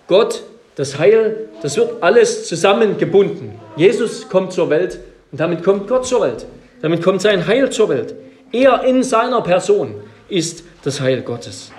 [0.08, 0.42] Gott,
[0.76, 3.52] das Heil, das wird alles zusammengebunden.
[3.76, 5.00] Jesus kommt zur Welt
[5.32, 6.48] und damit kommt Gott zur Welt.
[6.82, 8.16] Damit kommt sein Heil zur Welt.
[8.52, 9.96] Er in seiner Person
[10.30, 11.72] ist das Heil Gottes.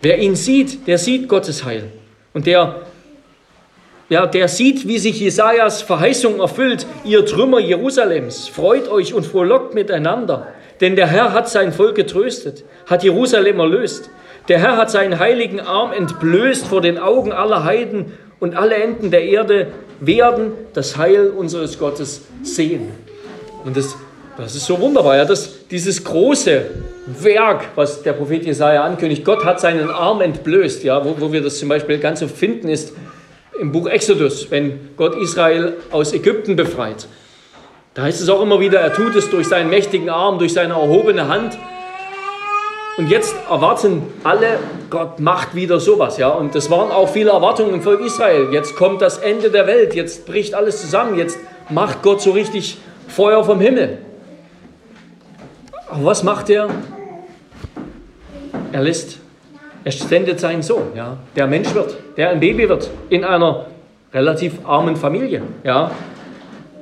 [0.00, 1.90] Wer ihn sieht, der sieht Gottes Heil.
[2.34, 2.82] Und der,
[4.08, 6.86] ja, der sieht, wie sich Jesajas Verheißung erfüllt.
[7.04, 10.48] Ihr Trümmer Jerusalems, freut euch und frohlockt miteinander.
[10.80, 14.10] Denn der Herr hat sein Volk getröstet, hat Jerusalem erlöst.
[14.48, 19.10] Der Herr hat seinen heiligen Arm entblößt vor den Augen aller Heiden und alle Enden
[19.10, 19.68] der Erde
[20.00, 22.92] werden das Heil unseres Gottes sehen.
[23.68, 23.98] Und das,
[24.38, 26.62] das ist so wunderbar, ja, dass dieses große
[27.20, 31.42] Werk, was der Prophet Jesaja ankündigt, Gott hat seinen Arm entblößt, ja, wo, wo wir
[31.42, 32.94] das zum Beispiel ganz so finden, ist
[33.60, 37.08] im Buch Exodus, wenn Gott Israel aus Ägypten befreit.
[37.92, 40.72] Da heißt es auch immer wieder, er tut es durch seinen mächtigen Arm, durch seine
[40.72, 41.58] erhobene Hand.
[42.96, 46.30] Und jetzt erwarten alle, Gott macht wieder sowas, ja.
[46.30, 48.48] Und das waren auch viele Erwartungen im Volk Israel.
[48.50, 52.78] Jetzt kommt das Ende der Welt, jetzt bricht alles zusammen, jetzt macht Gott so richtig
[53.08, 53.98] Feuer vom Himmel.
[55.90, 56.68] Aber was macht er?
[58.70, 59.18] Er lässt,
[59.84, 63.66] er sendet seinen Sohn, ja, der Mensch wird, der ein Baby wird, in einer
[64.12, 65.90] relativ armen Familie, ja.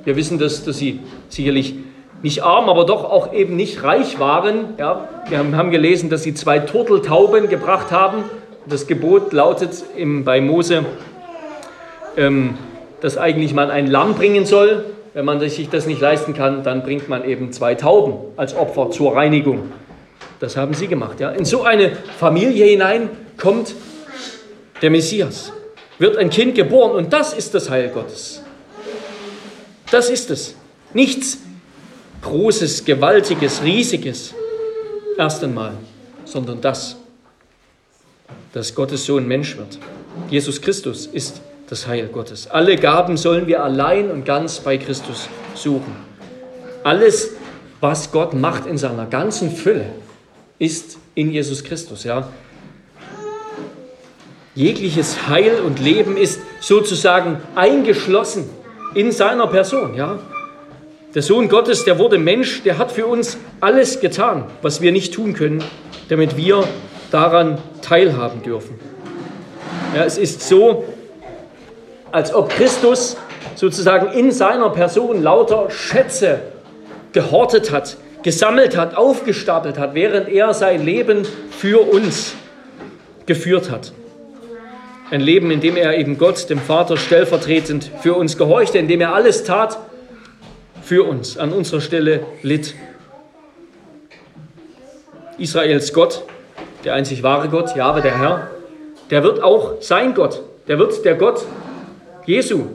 [0.04, 1.74] Wir wissen, dass, dass sie sicherlich
[2.22, 4.74] nicht arm, aber doch auch eben nicht reich waren.
[4.78, 8.24] Ja, wir haben gelesen, dass sie zwei Turteltauben gebracht haben.
[8.66, 10.84] Das Gebot lautet im, bei Mose,
[12.16, 12.54] ähm,
[13.00, 14.84] dass eigentlich man ein Lamm bringen soll.
[15.16, 18.90] Wenn man sich das nicht leisten kann, dann bringt man eben zwei Tauben als Opfer
[18.90, 19.72] zur Reinigung.
[20.40, 21.20] Das haben sie gemacht.
[21.20, 21.30] Ja.
[21.30, 23.74] In so eine Familie hinein kommt
[24.82, 25.54] der Messias,
[25.98, 28.42] wird ein Kind geboren und das ist das Heil Gottes.
[29.90, 30.54] Das ist es.
[30.92, 31.38] Nichts
[32.20, 34.34] Großes, Gewaltiges, Riesiges
[35.16, 35.72] erst einmal,
[36.26, 36.94] sondern das,
[38.52, 39.78] dass Gottes Sohn Mensch wird.
[40.28, 42.48] Jesus Christus ist das Heil Gottes.
[42.48, 45.94] Alle Gaben sollen wir allein und ganz bei Christus suchen.
[46.84, 47.32] Alles,
[47.80, 49.86] was Gott macht in seiner ganzen Fülle,
[50.58, 52.04] ist in Jesus Christus.
[52.04, 52.28] Ja?
[54.54, 58.48] Jegliches Heil und Leben ist sozusagen eingeschlossen
[58.94, 59.94] in seiner Person.
[59.94, 60.18] Ja?
[61.14, 65.14] Der Sohn Gottes, der wurde Mensch, der hat für uns alles getan, was wir nicht
[65.14, 65.64] tun können,
[66.08, 66.64] damit wir
[67.10, 68.78] daran teilhaben dürfen.
[69.94, 70.84] Ja, es ist so,
[72.16, 73.18] als ob Christus
[73.56, 76.40] sozusagen in seiner Person lauter Schätze
[77.12, 82.34] gehortet hat, gesammelt hat, aufgestapelt hat, während er sein Leben für uns
[83.26, 83.92] geführt hat.
[85.10, 89.02] Ein Leben, in dem er eben Gott, dem Vater, stellvertretend für uns gehorchte, in dem
[89.02, 89.78] er alles tat,
[90.82, 92.74] für uns, an unserer Stelle litt.
[95.36, 96.22] Israels Gott,
[96.82, 98.50] der einzig wahre Gott, Jahwe, der Herr,
[99.10, 101.44] der wird auch sein Gott, der wird der Gott
[102.26, 102.66] Jesu,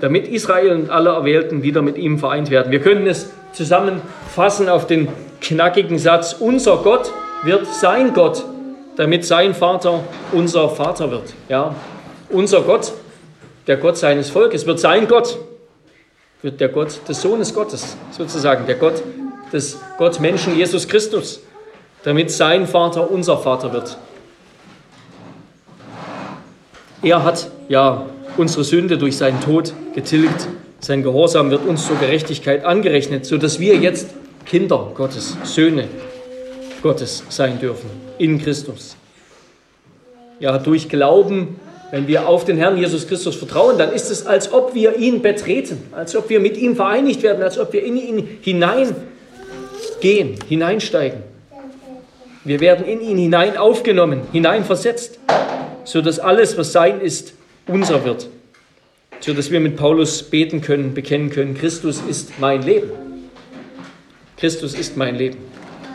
[0.00, 2.72] damit Israel und alle Erwählten wieder mit ihm vereint werden.
[2.72, 5.08] Wir können es zusammenfassen auf den
[5.40, 7.12] knackigen Satz, unser Gott
[7.44, 8.44] wird sein Gott,
[8.96, 11.34] damit sein Vater unser Vater wird.
[11.48, 11.74] Ja,
[12.28, 12.92] unser Gott,
[13.66, 15.38] der Gott seines Volkes, wird sein Gott
[16.42, 19.02] wird der Gott des Sohnes Gottes, sozusagen, der Gott
[19.52, 21.40] des Gott Menschen Jesus Christus,
[22.02, 23.96] damit sein Vater unser Vater wird.
[27.00, 30.48] Er hat ja unsere Sünde durch seinen Tod getilgt.
[30.80, 34.08] Sein Gehorsam wird uns zur Gerechtigkeit angerechnet, sodass wir jetzt
[34.46, 35.88] Kinder Gottes, Söhne
[36.82, 38.96] Gottes sein dürfen in Christus.
[40.40, 41.56] Ja, durch Glauben
[41.92, 45.20] wenn wir auf den Herrn Jesus Christus vertrauen, dann ist es, als ob wir ihn
[45.20, 48.96] betreten, als ob wir mit ihm vereinigt werden, als ob wir in ihn hineingehen,
[50.48, 51.20] hineinsteigen.
[52.44, 55.18] Wir werden in ihn hinein aufgenommen, hineinversetzt,
[55.84, 57.34] sodass alles, was sein ist,
[57.66, 58.28] unser wird.
[59.20, 62.90] Sodass wir mit Paulus beten können, bekennen können, Christus ist mein Leben.
[64.36, 65.38] Christus ist mein Leben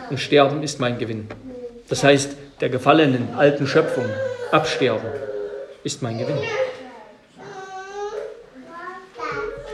[0.08, 1.28] und Sterben ist mein Gewinn.
[1.88, 4.04] Das heißt, der gefallenen alten Schöpfung
[4.50, 5.10] absterben
[5.84, 6.38] ist mein Gewinn.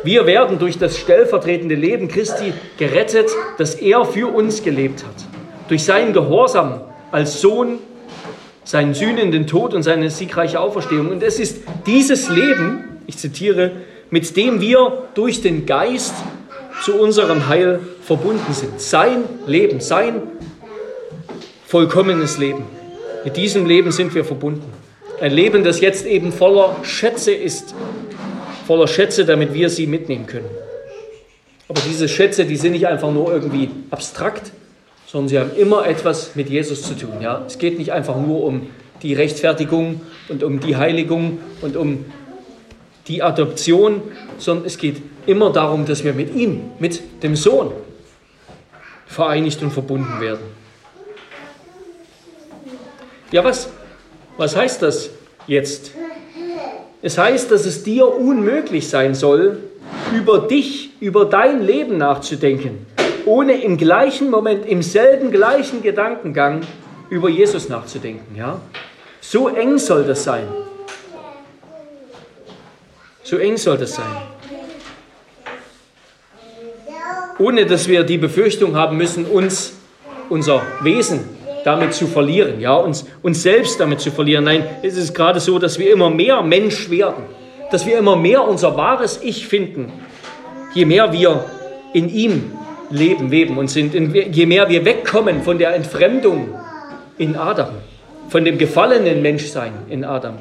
[0.02, 5.14] Wir werden durch das stellvertretende Leben Christi gerettet, das er für uns gelebt hat.
[5.68, 7.78] Durch seinen Gehorsam als Sohn,
[8.64, 11.10] seinen sühnenden Tod und seine siegreiche Auferstehung.
[11.10, 13.72] Und es ist dieses Leben, ich zitiere,
[14.10, 16.14] mit dem wir durch den Geist
[16.82, 18.80] zu unserem Heil verbunden sind.
[18.80, 20.22] Sein Leben, sein
[21.66, 22.64] vollkommenes Leben.
[23.24, 24.72] Mit diesem Leben sind wir verbunden.
[25.20, 27.74] Ein Leben, das jetzt eben voller Schätze ist.
[28.66, 30.48] Voller Schätze, damit wir sie mitnehmen können.
[31.68, 34.52] Aber diese Schätze, die sind nicht einfach nur irgendwie abstrakt,
[35.14, 37.20] sondern sie haben immer etwas mit Jesus zu tun.
[37.20, 37.44] Ja?
[37.46, 38.66] Es geht nicht einfach nur um
[39.00, 42.04] die Rechtfertigung und um die Heiligung und um
[43.06, 44.02] die Adoption,
[44.38, 47.70] sondern es geht immer darum, dass wir mit ihm, mit dem Sohn,
[49.06, 50.42] vereinigt und verbunden werden.
[53.30, 53.68] Ja, was,
[54.36, 55.10] was heißt das
[55.46, 55.92] jetzt?
[57.02, 59.58] Es heißt, dass es dir unmöglich sein soll,
[60.12, 62.84] über dich, über dein Leben nachzudenken,
[63.26, 66.60] ohne im gleichen Moment, im selben gleichen Gedankengang
[67.10, 68.36] über Jesus nachzudenken.
[68.36, 68.60] Ja?
[69.20, 70.46] So eng soll das sein.
[73.22, 74.04] So eng soll das sein.
[77.38, 79.74] Ohne dass wir die Befürchtung haben müssen, uns,
[80.28, 81.20] unser Wesen
[81.64, 84.44] damit zu verlieren, ja, uns, uns selbst damit zu verlieren.
[84.44, 87.24] Nein, es ist gerade so, dass wir immer mehr Mensch werden,
[87.72, 89.90] dass wir immer mehr unser wahres Ich finden,
[90.74, 91.44] je mehr wir
[91.94, 92.52] in ihm
[92.94, 96.54] leben, weben und sind, je mehr wir wegkommen von der Entfremdung
[97.18, 97.70] in Adam,
[98.28, 100.38] von dem gefallenen Menschsein in Adam.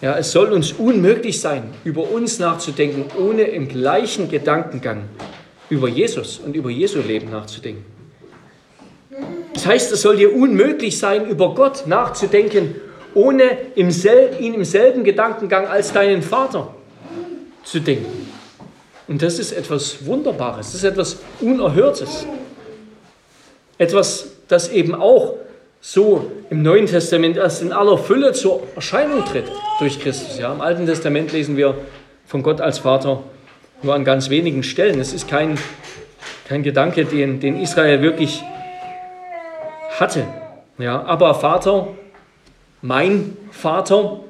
[0.00, 5.04] Ja, es soll uns unmöglich sein, über uns nachzudenken, ohne im gleichen Gedankengang
[5.70, 7.84] über Jesus und über Jesu Leben nachzudenken.
[9.54, 12.74] Das heißt, es soll dir unmöglich sein, über Gott nachzudenken,
[13.14, 13.44] ohne
[13.74, 13.90] im
[14.40, 16.74] ihn im selben Gedankengang als deinen Vater
[17.62, 18.28] zu denken.
[19.12, 22.26] Und das ist etwas Wunderbares, das ist etwas Unerhörtes.
[23.76, 25.34] Etwas, das eben auch
[25.82, 30.38] so im Neuen Testament erst in aller Fülle zur Erscheinung tritt durch Christus.
[30.38, 31.74] Ja, Im Alten Testament lesen wir
[32.24, 33.22] von Gott als Vater
[33.82, 34.98] nur an ganz wenigen Stellen.
[34.98, 35.58] Es ist kein,
[36.48, 38.42] kein Gedanke, den, den Israel wirklich
[40.00, 40.24] hatte.
[40.78, 41.88] Ja, aber Vater,
[42.80, 44.20] mein Vater,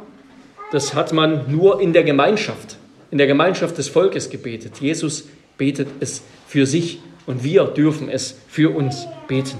[0.72, 2.78] das hat man nur in der Gemeinschaft,
[3.12, 4.78] in der Gemeinschaft des Volkes gebetet.
[4.80, 9.58] Jesus betet es für sich und wir dürfen es für uns beten.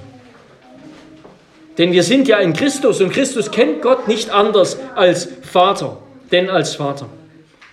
[1.78, 5.98] Denn wir sind ja in Christus und Christus kennt Gott nicht anders als Vater,
[6.32, 7.08] denn als Vater.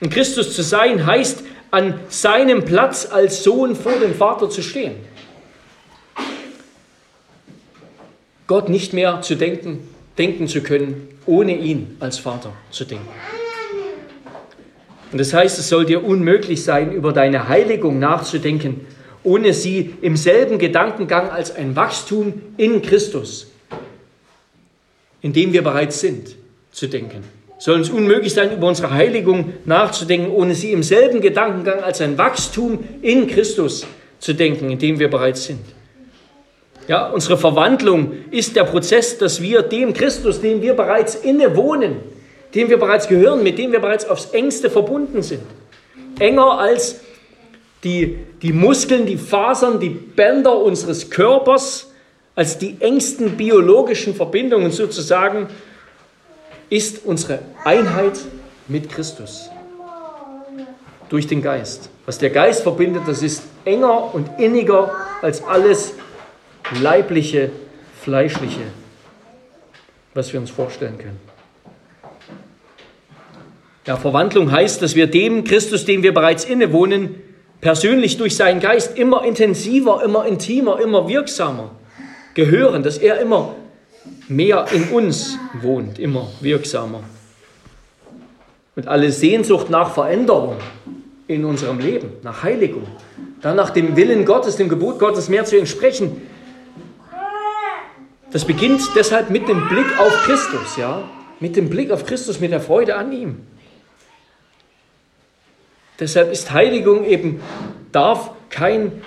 [0.02, 4.96] Und Christus zu sein heißt, an seinem Platz als Sohn vor dem Vater zu stehen.
[8.48, 9.88] Gott nicht mehr zu denken,
[10.18, 13.08] denken zu können, ohne ihn als Vater zu denken.
[15.12, 18.82] Und das heißt, es soll dir unmöglich sein, über deine Heiligung nachzudenken,
[19.24, 23.52] ohne sie im selben Gedankengang als ein Wachstum in Christus,
[25.22, 26.36] in dem wir bereits sind,
[26.72, 27.24] zu denken.
[27.58, 32.00] Es soll uns unmöglich sein, über unsere Heiligung nachzudenken, ohne sie im selben Gedankengang als
[32.00, 33.86] ein Wachstum in Christus
[34.20, 35.60] zu denken, in dem wir bereits sind.
[36.88, 41.98] Ja, unsere Verwandlung ist der Prozess, dass wir dem Christus, dem wir bereits innewohnen,
[42.56, 45.44] dem wir bereits gehören, mit dem wir bereits aufs engste verbunden sind.
[46.20, 47.02] Enger als
[47.84, 51.92] die, die Muskeln, die Fasern, die Bänder unseres Körpers,
[52.36, 55.48] als die engsten biologischen Verbindungen sozusagen,
[56.70, 58.20] ist unsere Einheit
[58.68, 59.50] mit Christus.
[61.10, 61.90] Durch den Geist.
[62.06, 65.94] Was der Geist verbindet, das ist enger und inniger als alles
[66.82, 67.50] leibliche,
[68.02, 68.62] fleischliche,
[70.14, 71.29] was wir uns vorstellen können.
[73.86, 77.16] Ja, Verwandlung heißt, dass wir dem Christus, dem wir bereits innewohnen,
[77.62, 81.72] persönlich durch seinen Geist immer intensiver, immer intimer, immer wirksamer
[82.34, 83.56] gehören, dass er immer
[84.28, 87.02] mehr in uns wohnt, immer wirksamer.
[88.76, 90.56] Und alle Sehnsucht nach Veränderung
[91.28, 92.88] in unserem Leben, nach Heiligung,
[93.42, 96.22] dann nach dem Willen Gottes, dem Gebot Gottes mehr zu entsprechen,
[98.32, 102.52] das beginnt deshalb mit dem Blick auf Christus, ja, mit dem Blick auf Christus, mit
[102.52, 103.38] der Freude an ihm.
[106.00, 107.42] Deshalb ist Heiligung eben,
[107.92, 109.02] darf kein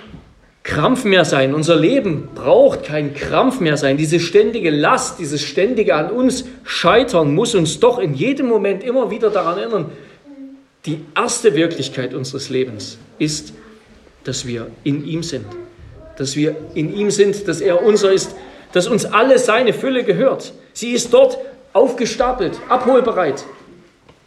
[0.63, 1.53] Krampf mehr sein.
[1.53, 3.97] Unser Leben braucht kein Krampf mehr sein.
[3.97, 9.11] Diese ständige Last, dieses ständige an uns Scheitern muss uns doch in jedem Moment immer
[9.11, 9.91] wieder daran erinnern,
[10.85, 13.53] die erste Wirklichkeit unseres Lebens ist,
[14.23, 15.45] dass wir in ihm sind.
[16.17, 18.35] Dass wir in ihm sind, dass er unser ist,
[18.71, 20.53] dass uns alle seine Fülle gehört.
[20.73, 21.37] Sie ist dort
[21.73, 23.43] aufgestapelt, abholbereit.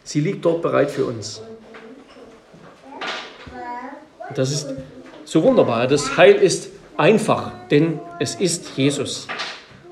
[0.03, 1.41] Sie liegt dort bereit für uns.
[4.37, 4.71] Das ist
[5.25, 5.87] so wunderbar.
[5.87, 9.27] Das Heil ist einfach, denn es ist Jesus.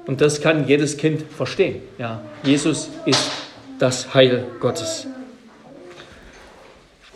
[0.06, 1.82] Und das kann jedes Kind verstehen.
[1.98, 3.32] Ja, Jesus ist
[3.80, 5.08] das Heil Gottes.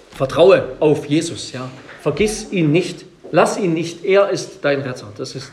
[0.09, 1.51] Vertraue auf Jesus.
[1.51, 1.69] Ja.
[2.01, 3.05] Vergiss ihn nicht.
[3.31, 4.03] Lass ihn nicht.
[4.03, 5.13] Er ist dein Retter.
[5.15, 5.51] Das ist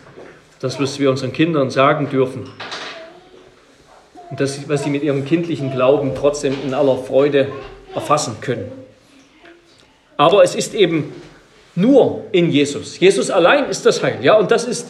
[0.61, 2.49] das, was wir unseren Kindern sagen dürfen.
[4.31, 7.49] Und das, was sie mit ihrem kindlichen Glauben trotzdem in aller Freude
[7.95, 8.73] erfassen können.
[10.17, 11.13] Aber es ist eben
[11.77, 12.99] nur in Jesus.
[12.99, 14.19] Jesus allein ist das Heil.
[14.23, 14.89] Ja, und das ist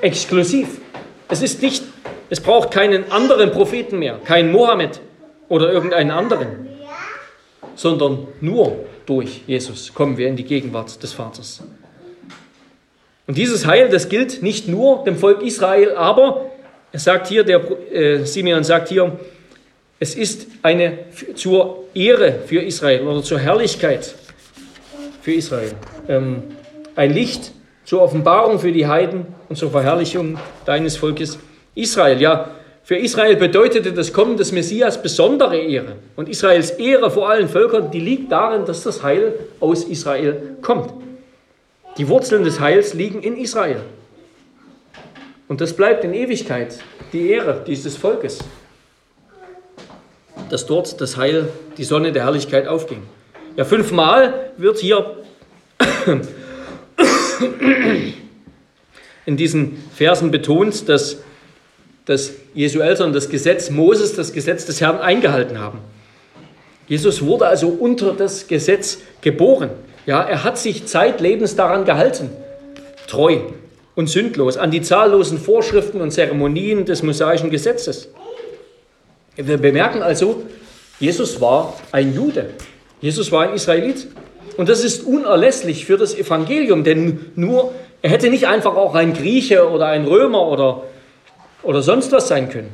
[0.00, 0.80] exklusiv.
[1.28, 1.82] Es ist nicht,
[2.28, 5.00] es braucht keinen anderen Propheten mehr, keinen Mohammed
[5.48, 6.74] oder irgendeinen anderen.
[7.76, 11.62] sondern nur durch Jesus kommen wir in die Gegenwart des Vaters.
[13.26, 16.50] Und dieses Heil, das gilt nicht nur dem Volk Israel, aber
[16.92, 17.60] er sagt hier, der
[17.90, 19.18] äh, Simeon sagt hier,
[19.98, 20.98] es ist eine
[21.34, 24.14] zur Ehre für Israel oder zur Herrlichkeit
[25.24, 25.72] für Israel.
[26.06, 26.42] Ähm,
[26.94, 27.52] ein Licht
[27.86, 31.38] zur Offenbarung für die Heiden und zur Verherrlichung deines Volkes
[31.74, 32.20] Israel.
[32.20, 32.50] Ja,
[32.82, 35.96] für Israel bedeutete das Kommen des Messias besondere Ehre.
[36.14, 40.92] Und Israels Ehre vor allen Völkern, die liegt darin, dass das Heil aus Israel kommt.
[41.96, 43.80] Die Wurzeln des Heils liegen in Israel.
[45.48, 46.78] Und das bleibt in Ewigkeit
[47.14, 48.40] die Ehre dieses Volkes,
[50.50, 51.48] dass dort das Heil,
[51.78, 53.04] die Sonne der Herrlichkeit aufging.
[53.56, 55.16] Ja, fünfmal wird hier
[59.26, 61.18] in diesen Versen betont, dass,
[62.04, 65.78] dass Jesu Eltern das Gesetz Moses, das Gesetz des Herrn eingehalten haben.
[66.88, 69.70] Jesus wurde also unter das Gesetz geboren.
[70.04, 72.30] Ja, er hat sich zeitlebens daran gehalten,
[73.06, 73.38] treu
[73.94, 78.08] und sündlos, an die zahllosen Vorschriften und Zeremonien des mosaischen Gesetzes.
[79.36, 80.42] Wir bemerken also,
[80.98, 82.50] Jesus war ein Jude.
[83.04, 84.06] Jesus war ein Israelit.
[84.56, 89.12] Und das ist unerlässlich für das Evangelium, denn nur, er hätte nicht einfach auch ein
[89.12, 90.84] Grieche oder ein Römer oder,
[91.62, 92.70] oder sonst was sein können.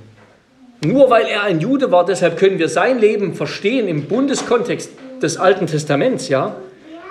[0.84, 5.36] Nur weil er ein Jude war, deshalb können wir sein Leben verstehen im Bundeskontext des
[5.36, 6.54] Alten Testaments, ja,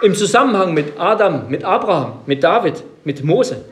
[0.01, 3.65] im Zusammenhang mit Adam, mit Abraham, mit David, mit Mose.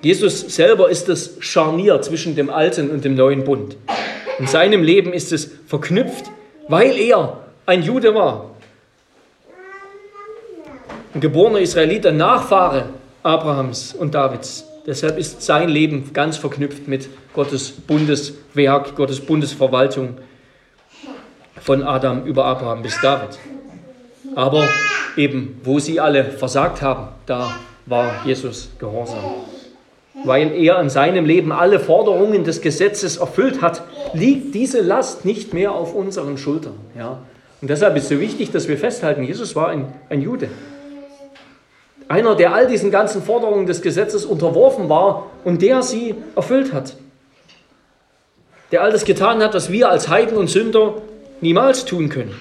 [0.00, 3.76] Jesus selber ist das Scharnier zwischen dem alten und dem neuen Bund.
[4.38, 6.30] In seinem Leben ist es verknüpft,
[6.66, 8.50] weil er ein Jude war,
[11.14, 12.90] ein geborener Israelit, ein Nachfahre
[13.22, 14.66] Abrahams und Davids.
[14.86, 20.18] Deshalb ist sein Leben ganz verknüpft mit Gottes Bundeswerk, Gottes Bundesverwaltung
[21.60, 23.38] von Adam über Abraham bis David.
[24.34, 24.68] Aber
[25.16, 27.54] eben, wo sie alle versagt haben, da
[27.86, 29.20] war Jesus gehorsam.
[30.24, 33.82] Weil er in seinem Leben alle Forderungen des Gesetzes erfüllt hat,
[34.14, 36.74] liegt diese Last nicht mehr auf unseren Schultern.
[36.96, 37.18] Ja?
[37.62, 40.48] Und deshalb ist es so wichtig, dass wir festhalten, Jesus war ein, ein Jude.
[42.08, 46.96] Einer, der all diesen ganzen Forderungen des Gesetzes unterworfen war und der sie erfüllt hat.
[48.72, 51.02] Der all das getan hat, was wir als Heiden und Sünder
[51.40, 52.34] niemals tun können.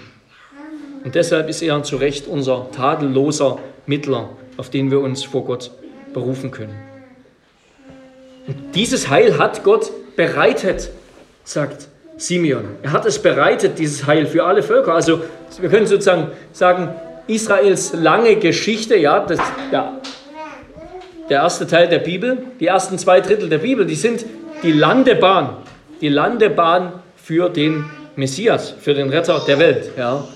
[1.03, 5.69] Und deshalb ist er zu Recht unser tadelloser Mittler, auf den wir uns vor Gott
[6.13, 6.75] berufen können.
[8.47, 10.89] Und dieses Heil hat Gott bereitet,
[11.43, 11.90] sagt
[12.21, 12.65] Simeon.
[12.83, 14.93] Er hat es bereitet, dieses Heil für alle Völker.
[14.93, 15.21] Also
[15.59, 16.89] wir können sozusagen sagen,
[17.25, 19.39] Israels lange Geschichte, ja, das,
[19.71, 19.99] ja,
[21.29, 24.25] der erste Teil der Bibel, die ersten zwei Drittel der Bibel, die sind
[24.61, 25.57] die Landebahn,
[26.01, 29.89] die Landebahn für den Messias, für den Retter der Welt.
[29.97, 30.27] Ja.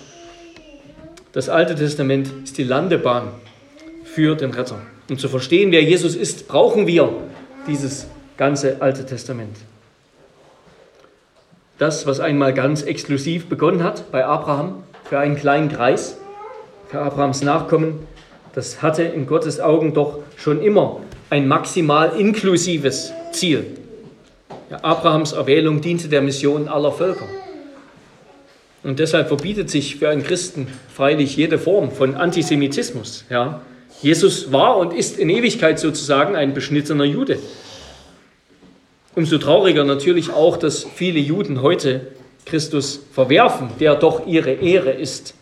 [1.33, 3.27] Das Alte Testament ist die Landebahn
[4.05, 4.79] für den Retter.
[5.09, 7.13] Um zu verstehen, wer Jesus ist, brauchen wir
[7.67, 8.07] dieses
[8.37, 9.57] ganze Alte Testament.
[11.77, 16.17] Das, was einmal ganz exklusiv begonnen hat bei Abraham für einen kleinen Kreis,
[16.87, 18.07] für Abrahams Nachkommen,
[18.53, 23.65] das hatte in Gottes Augen doch schon immer ein maximal inklusives Ziel.
[24.71, 27.27] Ja, Abrahams Erwählung diente der Mission aller Völker.
[28.83, 33.25] Und deshalb verbietet sich für einen Christen freilich jede Form von Antisemitismus.
[33.29, 33.61] Ja.
[34.01, 37.39] Jesus war und ist in Ewigkeit sozusagen ein beschnittener Jude.
[39.15, 42.07] Umso trauriger natürlich auch, dass viele Juden heute
[42.45, 45.33] Christus verwerfen, der doch ihre Ehre ist.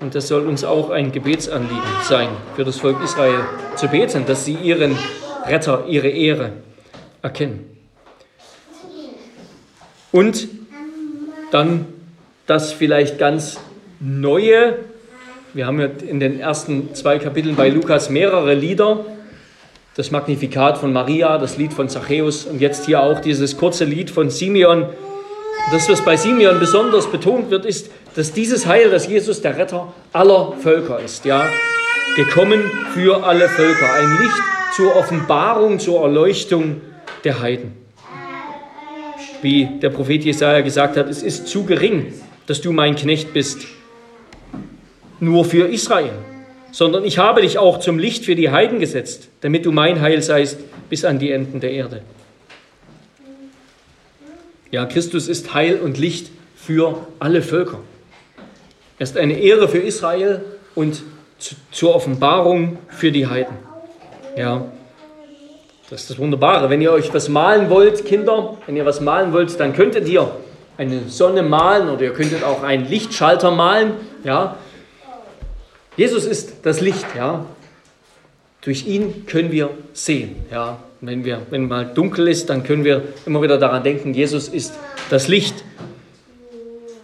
[0.00, 3.40] Und das soll uns auch ein Gebetsanliegen sein, für das Volk Israel
[3.76, 4.96] zu beten, dass sie ihren
[5.46, 6.52] Retter, ihre Ehre
[7.22, 7.64] erkennen.
[10.12, 10.48] Und
[11.50, 11.86] dann
[12.46, 13.58] das vielleicht ganz
[14.00, 14.78] Neue.
[15.54, 19.04] Wir haben ja in den ersten zwei Kapiteln bei Lukas mehrere Lieder.
[19.98, 24.12] Das Magnifikat von Maria, das Lied von Zachäus und jetzt hier auch dieses kurze Lied
[24.12, 24.86] von Simeon.
[25.72, 29.92] Das, was bei Simeon besonders betont wird, ist, dass dieses Heil, dass Jesus der Retter
[30.12, 31.48] aller Völker ist, ja,
[32.14, 34.40] gekommen für alle Völker, ein Licht
[34.76, 36.80] zur Offenbarung, zur Erleuchtung
[37.24, 37.72] der Heiden.
[39.42, 42.14] Wie der Prophet Jesaja gesagt hat, es ist zu gering,
[42.46, 43.66] dass du mein Knecht bist,
[45.18, 46.12] nur für Israel,
[46.70, 50.22] sondern ich habe dich auch zum Licht für die Heiden gesetzt, damit du mein Heil
[50.22, 50.58] seist
[50.88, 52.02] bis an die Enden der Erde.
[54.70, 57.80] Ja, Christus ist Heil und Licht für alle Völker.
[58.98, 60.44] Er ist eine Ehre für Israel
[60.74, 61.02] und
[61.70, 63.56] zur Offenbarung für die Heiden.
[64.36, 64.66] Ja,
[65.88, 66.68] das ist das Wunderbare.
[66.68, 70.30] Wenn ihr euch was malen wollt, Kinder, wenn ihr was malen wollt, dann könntet ihr
[70.76, 73.92] eine Sonne malen oder ihr könntet auch einen Lichtschalter malen.
[74.22, 74.56] Ja.
[75.98, 77.04] Jesus ist das Licht.
[77.16, 77.44] Ja.
[78.60, 80.36] Durch ihn können wir sehen.
[80.50, 80.78] Ja.
[81.00, 84.72] Wenn, wir, wenn mal dunkel ist, dann können wir immer wieder daran denken, Jesus ist
[85.10, 85.64] das Licht.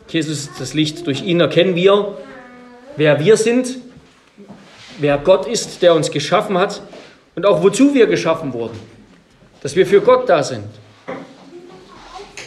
[0.09, 1.07] Jesus ist das Licht.
[1.07, 2.17] Durch ihn erkennen wir,
[2.97, 3.79] wer wir sind,
[4.99, 6.81] wer Gott ist, der uns geschaffen hat
[7.35, 8.79] und auch wozu wir geschaffen wurden.
[9.61, 10.67] Dass wir für Gott da sind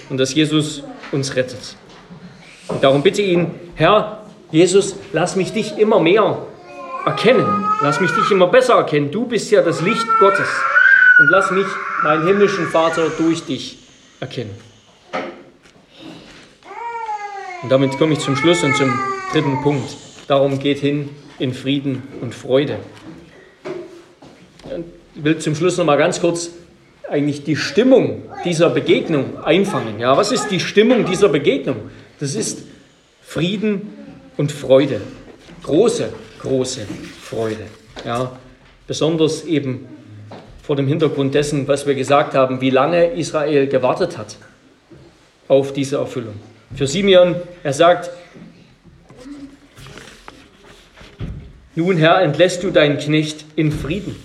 [0.10, 1.76] und dass Jesus uns rettet.
[2.70, 6.46] Und darum bitte ihn, Herr Jesus, lass mich dich immer mehr
[7.06, 7.66] erkennen.
[7.82, 9.12] Lass mich dich immer besser erkennen.
[9.12, 10.48] Du bist ja das Licht Gottes.
[11.20, 11.66] Und lass mich
[12.04, 13.80] meinen himmlischen Vater durch dich
[14.20, 14.52] erkennen.
[17.64, 18.98] Und damit komme ich zum Schluss und zum
[19.34, 19.90] dritten Punkt.
[20.28, 22.80] Darum geht hin in Frieden und Freude.
[25.16, 26.52] Ich will zum Schluss noch mal ganz kurz
[27.10, 30.00] eigentlich die Stimmung dieser Begegnung einfangen.
[30.00, 31.90] Ja, was ist die Stimmung dieser Begegnung?
[32.20, 32.64] Das ist
[33.22, 33.97] Frieden
[34.38, 35.02] und Freude.
[35.64, 36.10] Große,
[36.42, 36.82] große
[37.22, 37.66] Freude.
[38.06, 38.38] Ja,
[38.86, 39.88] besonders eben
[40.64, 44.38] vor dem Hintergrund dessen, was wir gesagt haben, wie lange Israel gewartet hat
[45.48, 46.36] auf diese Erfüllung.
[46.76, 48.10] Für Simeon, er sagt,
[51.76, 54.16] nun Herr, entlässt du deinen Knecht in Frieden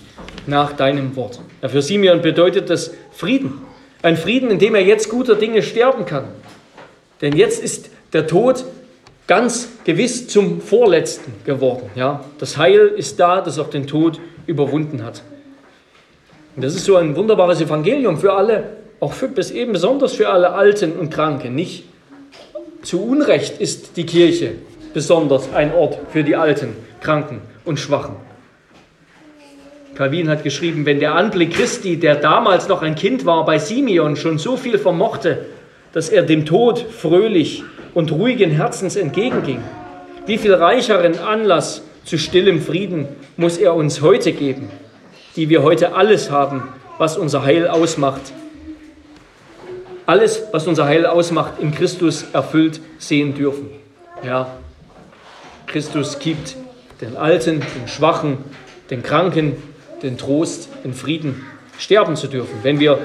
[0.47, 1.39] nach deinem Wort.
[1.61, 3.61] Ja, für Simeon bedeutet das Frieden.
[4.01, 6.25] Ein Frieden, in dem er jetzt guter Dinge sterben kann.
[7.21, 8.65] Denn jetzt ist der Tod
[9.27, 11.89] ganz gewiss zum Vorletzten geworden.
[11.95, 15.23] Ja, das Heil ist da, das auch den Tod überwunden hat.
[16.55, 20.29] Und das ist so ein wunderbares Evangelium für alle, auch für, bis eben besonders für
[20.29, 21.55] alle Alten und Kranken.
[21.55, 21.85] Nicht
[22.83, 24.53] zu Unrecht ist die Kirche
[24.93, 28.15] besonders ein Ort für die Alten, Kranken und Schwachen.
[29.95, 34.15] Calvin hat geschrieben, wenn der Anblick Christi, der damals noch ein Kind war, bei Simeon
[34.15, 35.45] schon so viel vermochte,
[35.91, 37.63] dass er dem Tod fröhlich
[37.93, 39.61] und ruhigen Herzens entgegenging,
[40.25, 44.69] wie viel reicheren Anlass zu stillem Frieden muss er uns heute geben,
[45.35, 46.63] die wir heute alles haben,
[46.97, 48.21] was unser Heil ausmacht.
[50.05, 53.69] Alles, was unser Heil ausmacht, in Christus erfüllt sehen dürfen.
[54.23, 54.47] Ja,
[55.67, 56.55] Christus gibt
[57.01, 58.37] den Alten, den Schwachen,
[58.89, 59.55] den Kranken,
[60.01, 61.45] den Trost, in Frieden
[61.79, 62.59] sterben zu dürfen.
[62.63, 62.99] Wenn wir,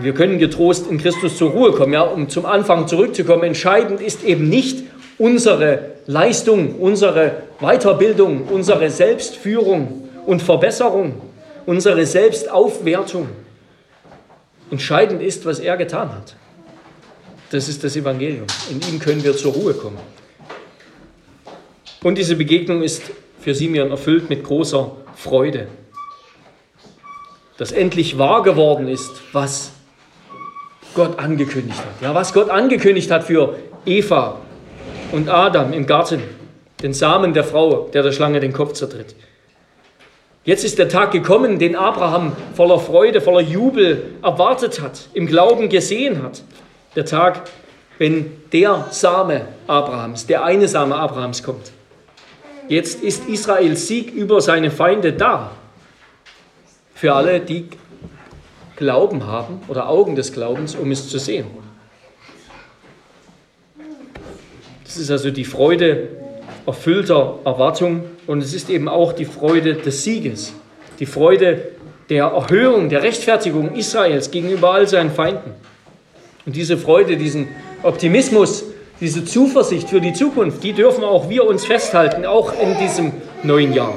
[0.00, 3.44] wir können getrost in Christus zur Ruhe kommen, ja, um zum Anfang zurückzukommen.
[3.44, 4.84] Entscheidend ist eben nicht
[5.18, 11.20] unsere Leistung, unsere Weiterbildung, unsere Selbstführung und Verbesserung,
[11.64, 13.28] unsere Selbstaufwertung.
[14.70, 16.36] Entscheidend ist, was er getan hat.
[17.50, 18.46] Das ist das Evangelium.
[18.70, 19.98] In ihm können wir zur Ruhe kommen.
[22.02, 23.02] Und diese Begegnung ist
[23.40, 25.68] für Simeon erfüllt mit großer Freude.
[27.56, 29.72] Dass endlich wahr geworden ist, was
[30.96, 32.02] Gott angekündigt hat.
[32.02, 34.38] Ja, was Gott angekündigt hat für Eva
[35.12, 36.20] und Adam im Garten,
[36.82, 39.14] den Samen der Frau, der der Schlange den Kopf zertritt.
[40.44, 45.68] Jetzt ist der Tag gekommen, den Abraham voller Freude, voller Jubel erwartet hat, im Glauben
[45.68, 46.42] gesehen hat.
[46.94, 47.42] Der Tag,
[47.98, 51.72] wenn der Same Abrahams, der eine Same Abrahams kommt.
[52.68, 55.50] Jetzt ist Israels Sieg über seine Feinde da.
[56.94, 57.68] Für alle, die
[58.76, 61.46] Glauben haben oder Augen des Glaubens, um es zu sehen.
[64.84, 66.08] Das ist also die Freude
[66.66, 70.52] erfüllter Erwartung und es ist eben auch die Freude des Sieges,
[70.98, 71.68] die Freude
[72.08, 75.52] der Erhöhung, der Rechtfertigung Israels gegenüber all seinen Feinden.
[76.44, 77.48] Und diese Freude, diesen
[77.82, 78.64] Optimismus,
[79.00, 83.12] diese Zuversicht für die Zukunft, die dürfen auch wir uns festhalten, auch in diesem
[83.42, 83.94] neuen Jahr.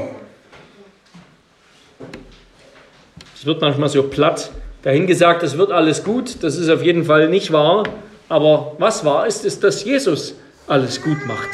[3.35, 4.51] Es wird manchmal so platt
[4.83, 6.43] dahingesagt, es wird alles gut.
[6.43, 7.83] Das ist auf jeden Fall nicht wahr.
[8.27, 10.35] Aber was wahr ist, ist, dass Jesus
[10.67, 11.49] alles gut macht.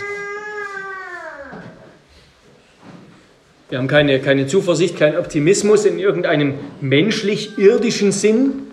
[3.70, 8.68] Wir haben keine, keine Zuversicht, keinen Optimismus in irgendeinem menschlich-irdischen Sinn,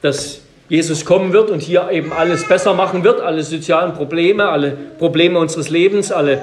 [0.00, 4.76] dass Jesus kommen wird und hier eben alles besser machen wird, alle sozialen Probleme, alle
[4.98, 6.40] Probleme unseres Lebens, alle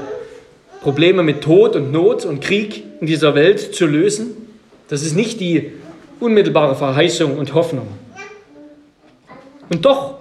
[0.81, 4.42] Probleme mit Tod und Not und Krieg in dieser Welt zu lösen.
[4.87, 5.71] Das ist nicht die
[6.19, 7.87] unmittelbare Verheißung und Hoffnung.
[9.69, 10.15] Und doch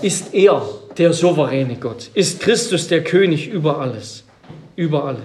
[0.00, 0.62] ist er
[0.98, 4.24] der souveräne Gott, ist Christus der König über alles,
[4.76, 5.22] über alle.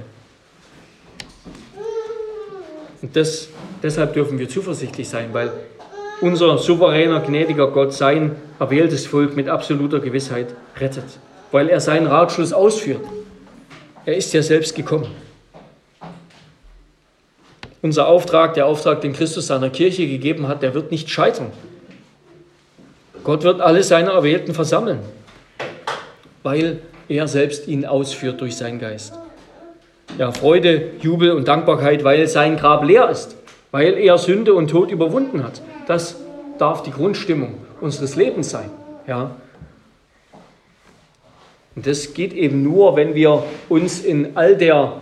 [3.01, 3.49] Und das,
[3.83, 5.51] deshalb dürfen wir zuversichtlich sein, weil
[6.21, 10.47] unser souveräner, gnädiger Gott sein erwähltes Volk mit absoluter Gewissheit
[10.79, 11.05] rettet,
[11.51, 13.01] weil er seinen Ratschluss ausführt.
[14.05, 15.07] Er ist ja selbst gekommen.
[17.81, 21.51] Unser Auftrag, der Auftrag, den Christus seiner Kirche gegeben hat, der wird nicht scheitern.
[23.23, 24.99] Gott wird alle seine Erwählten versammeln,
[26.43, 29.13] weil er selbst ihn ausführt durch seinen Geist.
[30.17, 33.35] Ja, Freude, Jubel und Dankbarkeit, weil sein Grab leer ist,
[33.71, 35.61] weil er Sünde und Tod überwunden hat.
[35.87, 36.15] Das
[36.57, 38.69] darf die Grundstimmung unseres Lebens sein.
[39.07, 39.31] Ja.
[41.75, 45.01] Und das geht eben nur, wenn wir uns in all der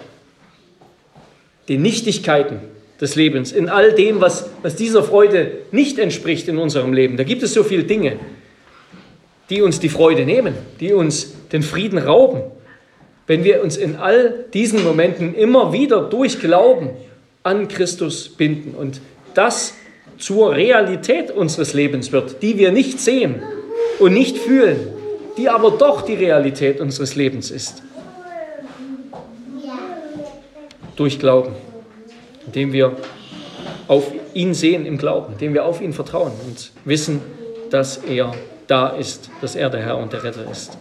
[1.69, 2.59] den Nichtigkeiten
[3.01, 7.17] des Lebens, in all dem, was, was dieser Freude nicht entspricht in unserem Leben.
[7.17, 8.17] Da gibt es so viele Dinge,
[9.49, 12.41] die uns die Freude nehmen, die uns den Frieden rauben.
[13.27, 16.91] Wenn wir uns in all diesen Momenten immer wieder durch Glauben
[17.43, 19.01] an Christus binden und
[19.33, 19.73] das
[20.17, 23.41] zur Realität unseres Lebens wird, die wir nicht sehen
[23.99, 24.87] und nicht fühlen,
[25.37, 27.83] die aber doch die Realität unseres Lebens ist.
[30.95, 31.53] Durch Glauben,
[32.45, 32.95] indem wir
[33.87, 37.21] auf ihn sehen im Glauben, indem wir auf ihn vertrauen und wissen,
[37.69, 38.33] dass er
[38.67, 40.77] da ist, dass er der Herr und der Retter ist.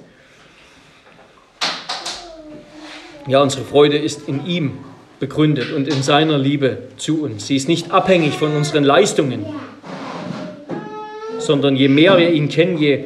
[3.26, 4.78] Ja, unsere Freude ist in ihm
[5.18, 7.46] begründet und in seiner Liebe zu uns.
[7.46, 9.46] Sie ist nicht abhängig von unseren Leistungen,
[11.38, 13.04] sondern je mehr wir ihn kennen, je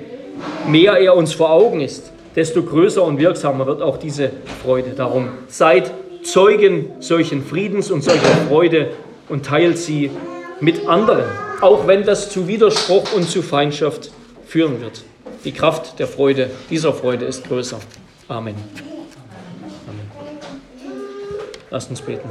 [0.67, 4.31] mehr er uns vor Augen ist, desto größer und wirksamer wird auch diese
[4.63, 4.91] Freude.
[4.97, 5.93] Darum seid
[6.23, 8.91] Zeugen solchen Friedens und solcher Freude
[9.29, 10.11] und teilt sie
[10.61, 11.25] mit anderen,
[11.61, 14.11] auch wenn das zu Widerspruch und zu Feindschaft
[14.47, 15.03] führen wird.
[15.45, 17.79] Die Kraft der Freude, dieser Freude ist größer.
[18.29, 18.55] Amen.
[19.87, 20.11] Amen.
[21.71, 22.29] Lasst uns beten.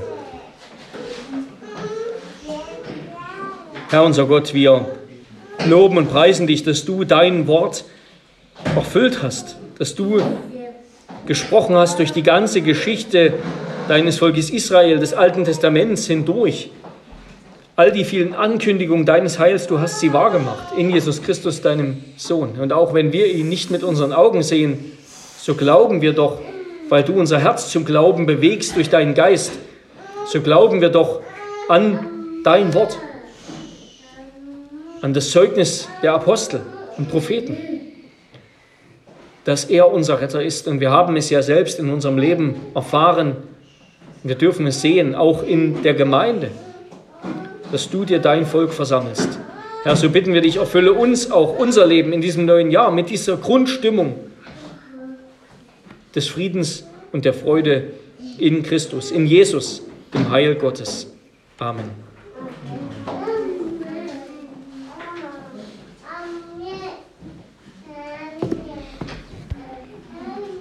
[3.90, 4.86] Herr unser Gott, wir
[5.66, 7.86] loben und preisen dich, dass du dein Wort
[8.76, 10.22] erfüllt hast, dass du
[11.26, 13.34] gesprochen hast durch die ganze Geschichte
[13.88, 16.70] deines Volkes Israel, des Alten Testaments hindurch.
[17.76, 22.60] All die vielen Ankündigungen deines Heils, du hast sie wahrgemacht in Jesus Christus, deinem Sohn.
[22.60, 24.98] Und auch wenn wir ihn nicht mit unseren Augen sehen,
[25.38, 26.40] so glauben wir doch,
[26.90, 29.52] weil du unser Herz zum Glauben bewegst durch deinen Geist,
[30.26, 31.22] so glauben wir doch
[31.70, 32.00] an
[32.44, 32.98] dein Wort,
[35.02, 36.62] an das Zeugnis der Apostel
[36.98, 37.58] und Propheten,
[39.46, 40.68] dass er unser Retter ist.
[40.68, 43.36] Und wir haben es ja selbst in unserem Leben erfahren.
[44.28, 46.52] Wir dürfen es sehen, auch in der Gemeinde
[47.72, 49.40] dass du dir dein Volk versammelst.
[49.84, 53.10] Herr, so bitten wir dich, erfülle uns auch unser Leben in diesem neuen Jahr mit
[53.10, 54.16] dieser Grundstimmung
[56.16, 57.92] des Friedens und der Freude
[58.38, 61.14] in Christus, in Jesus, dem Heil Gottes.
[61.60, 62.07] Amen.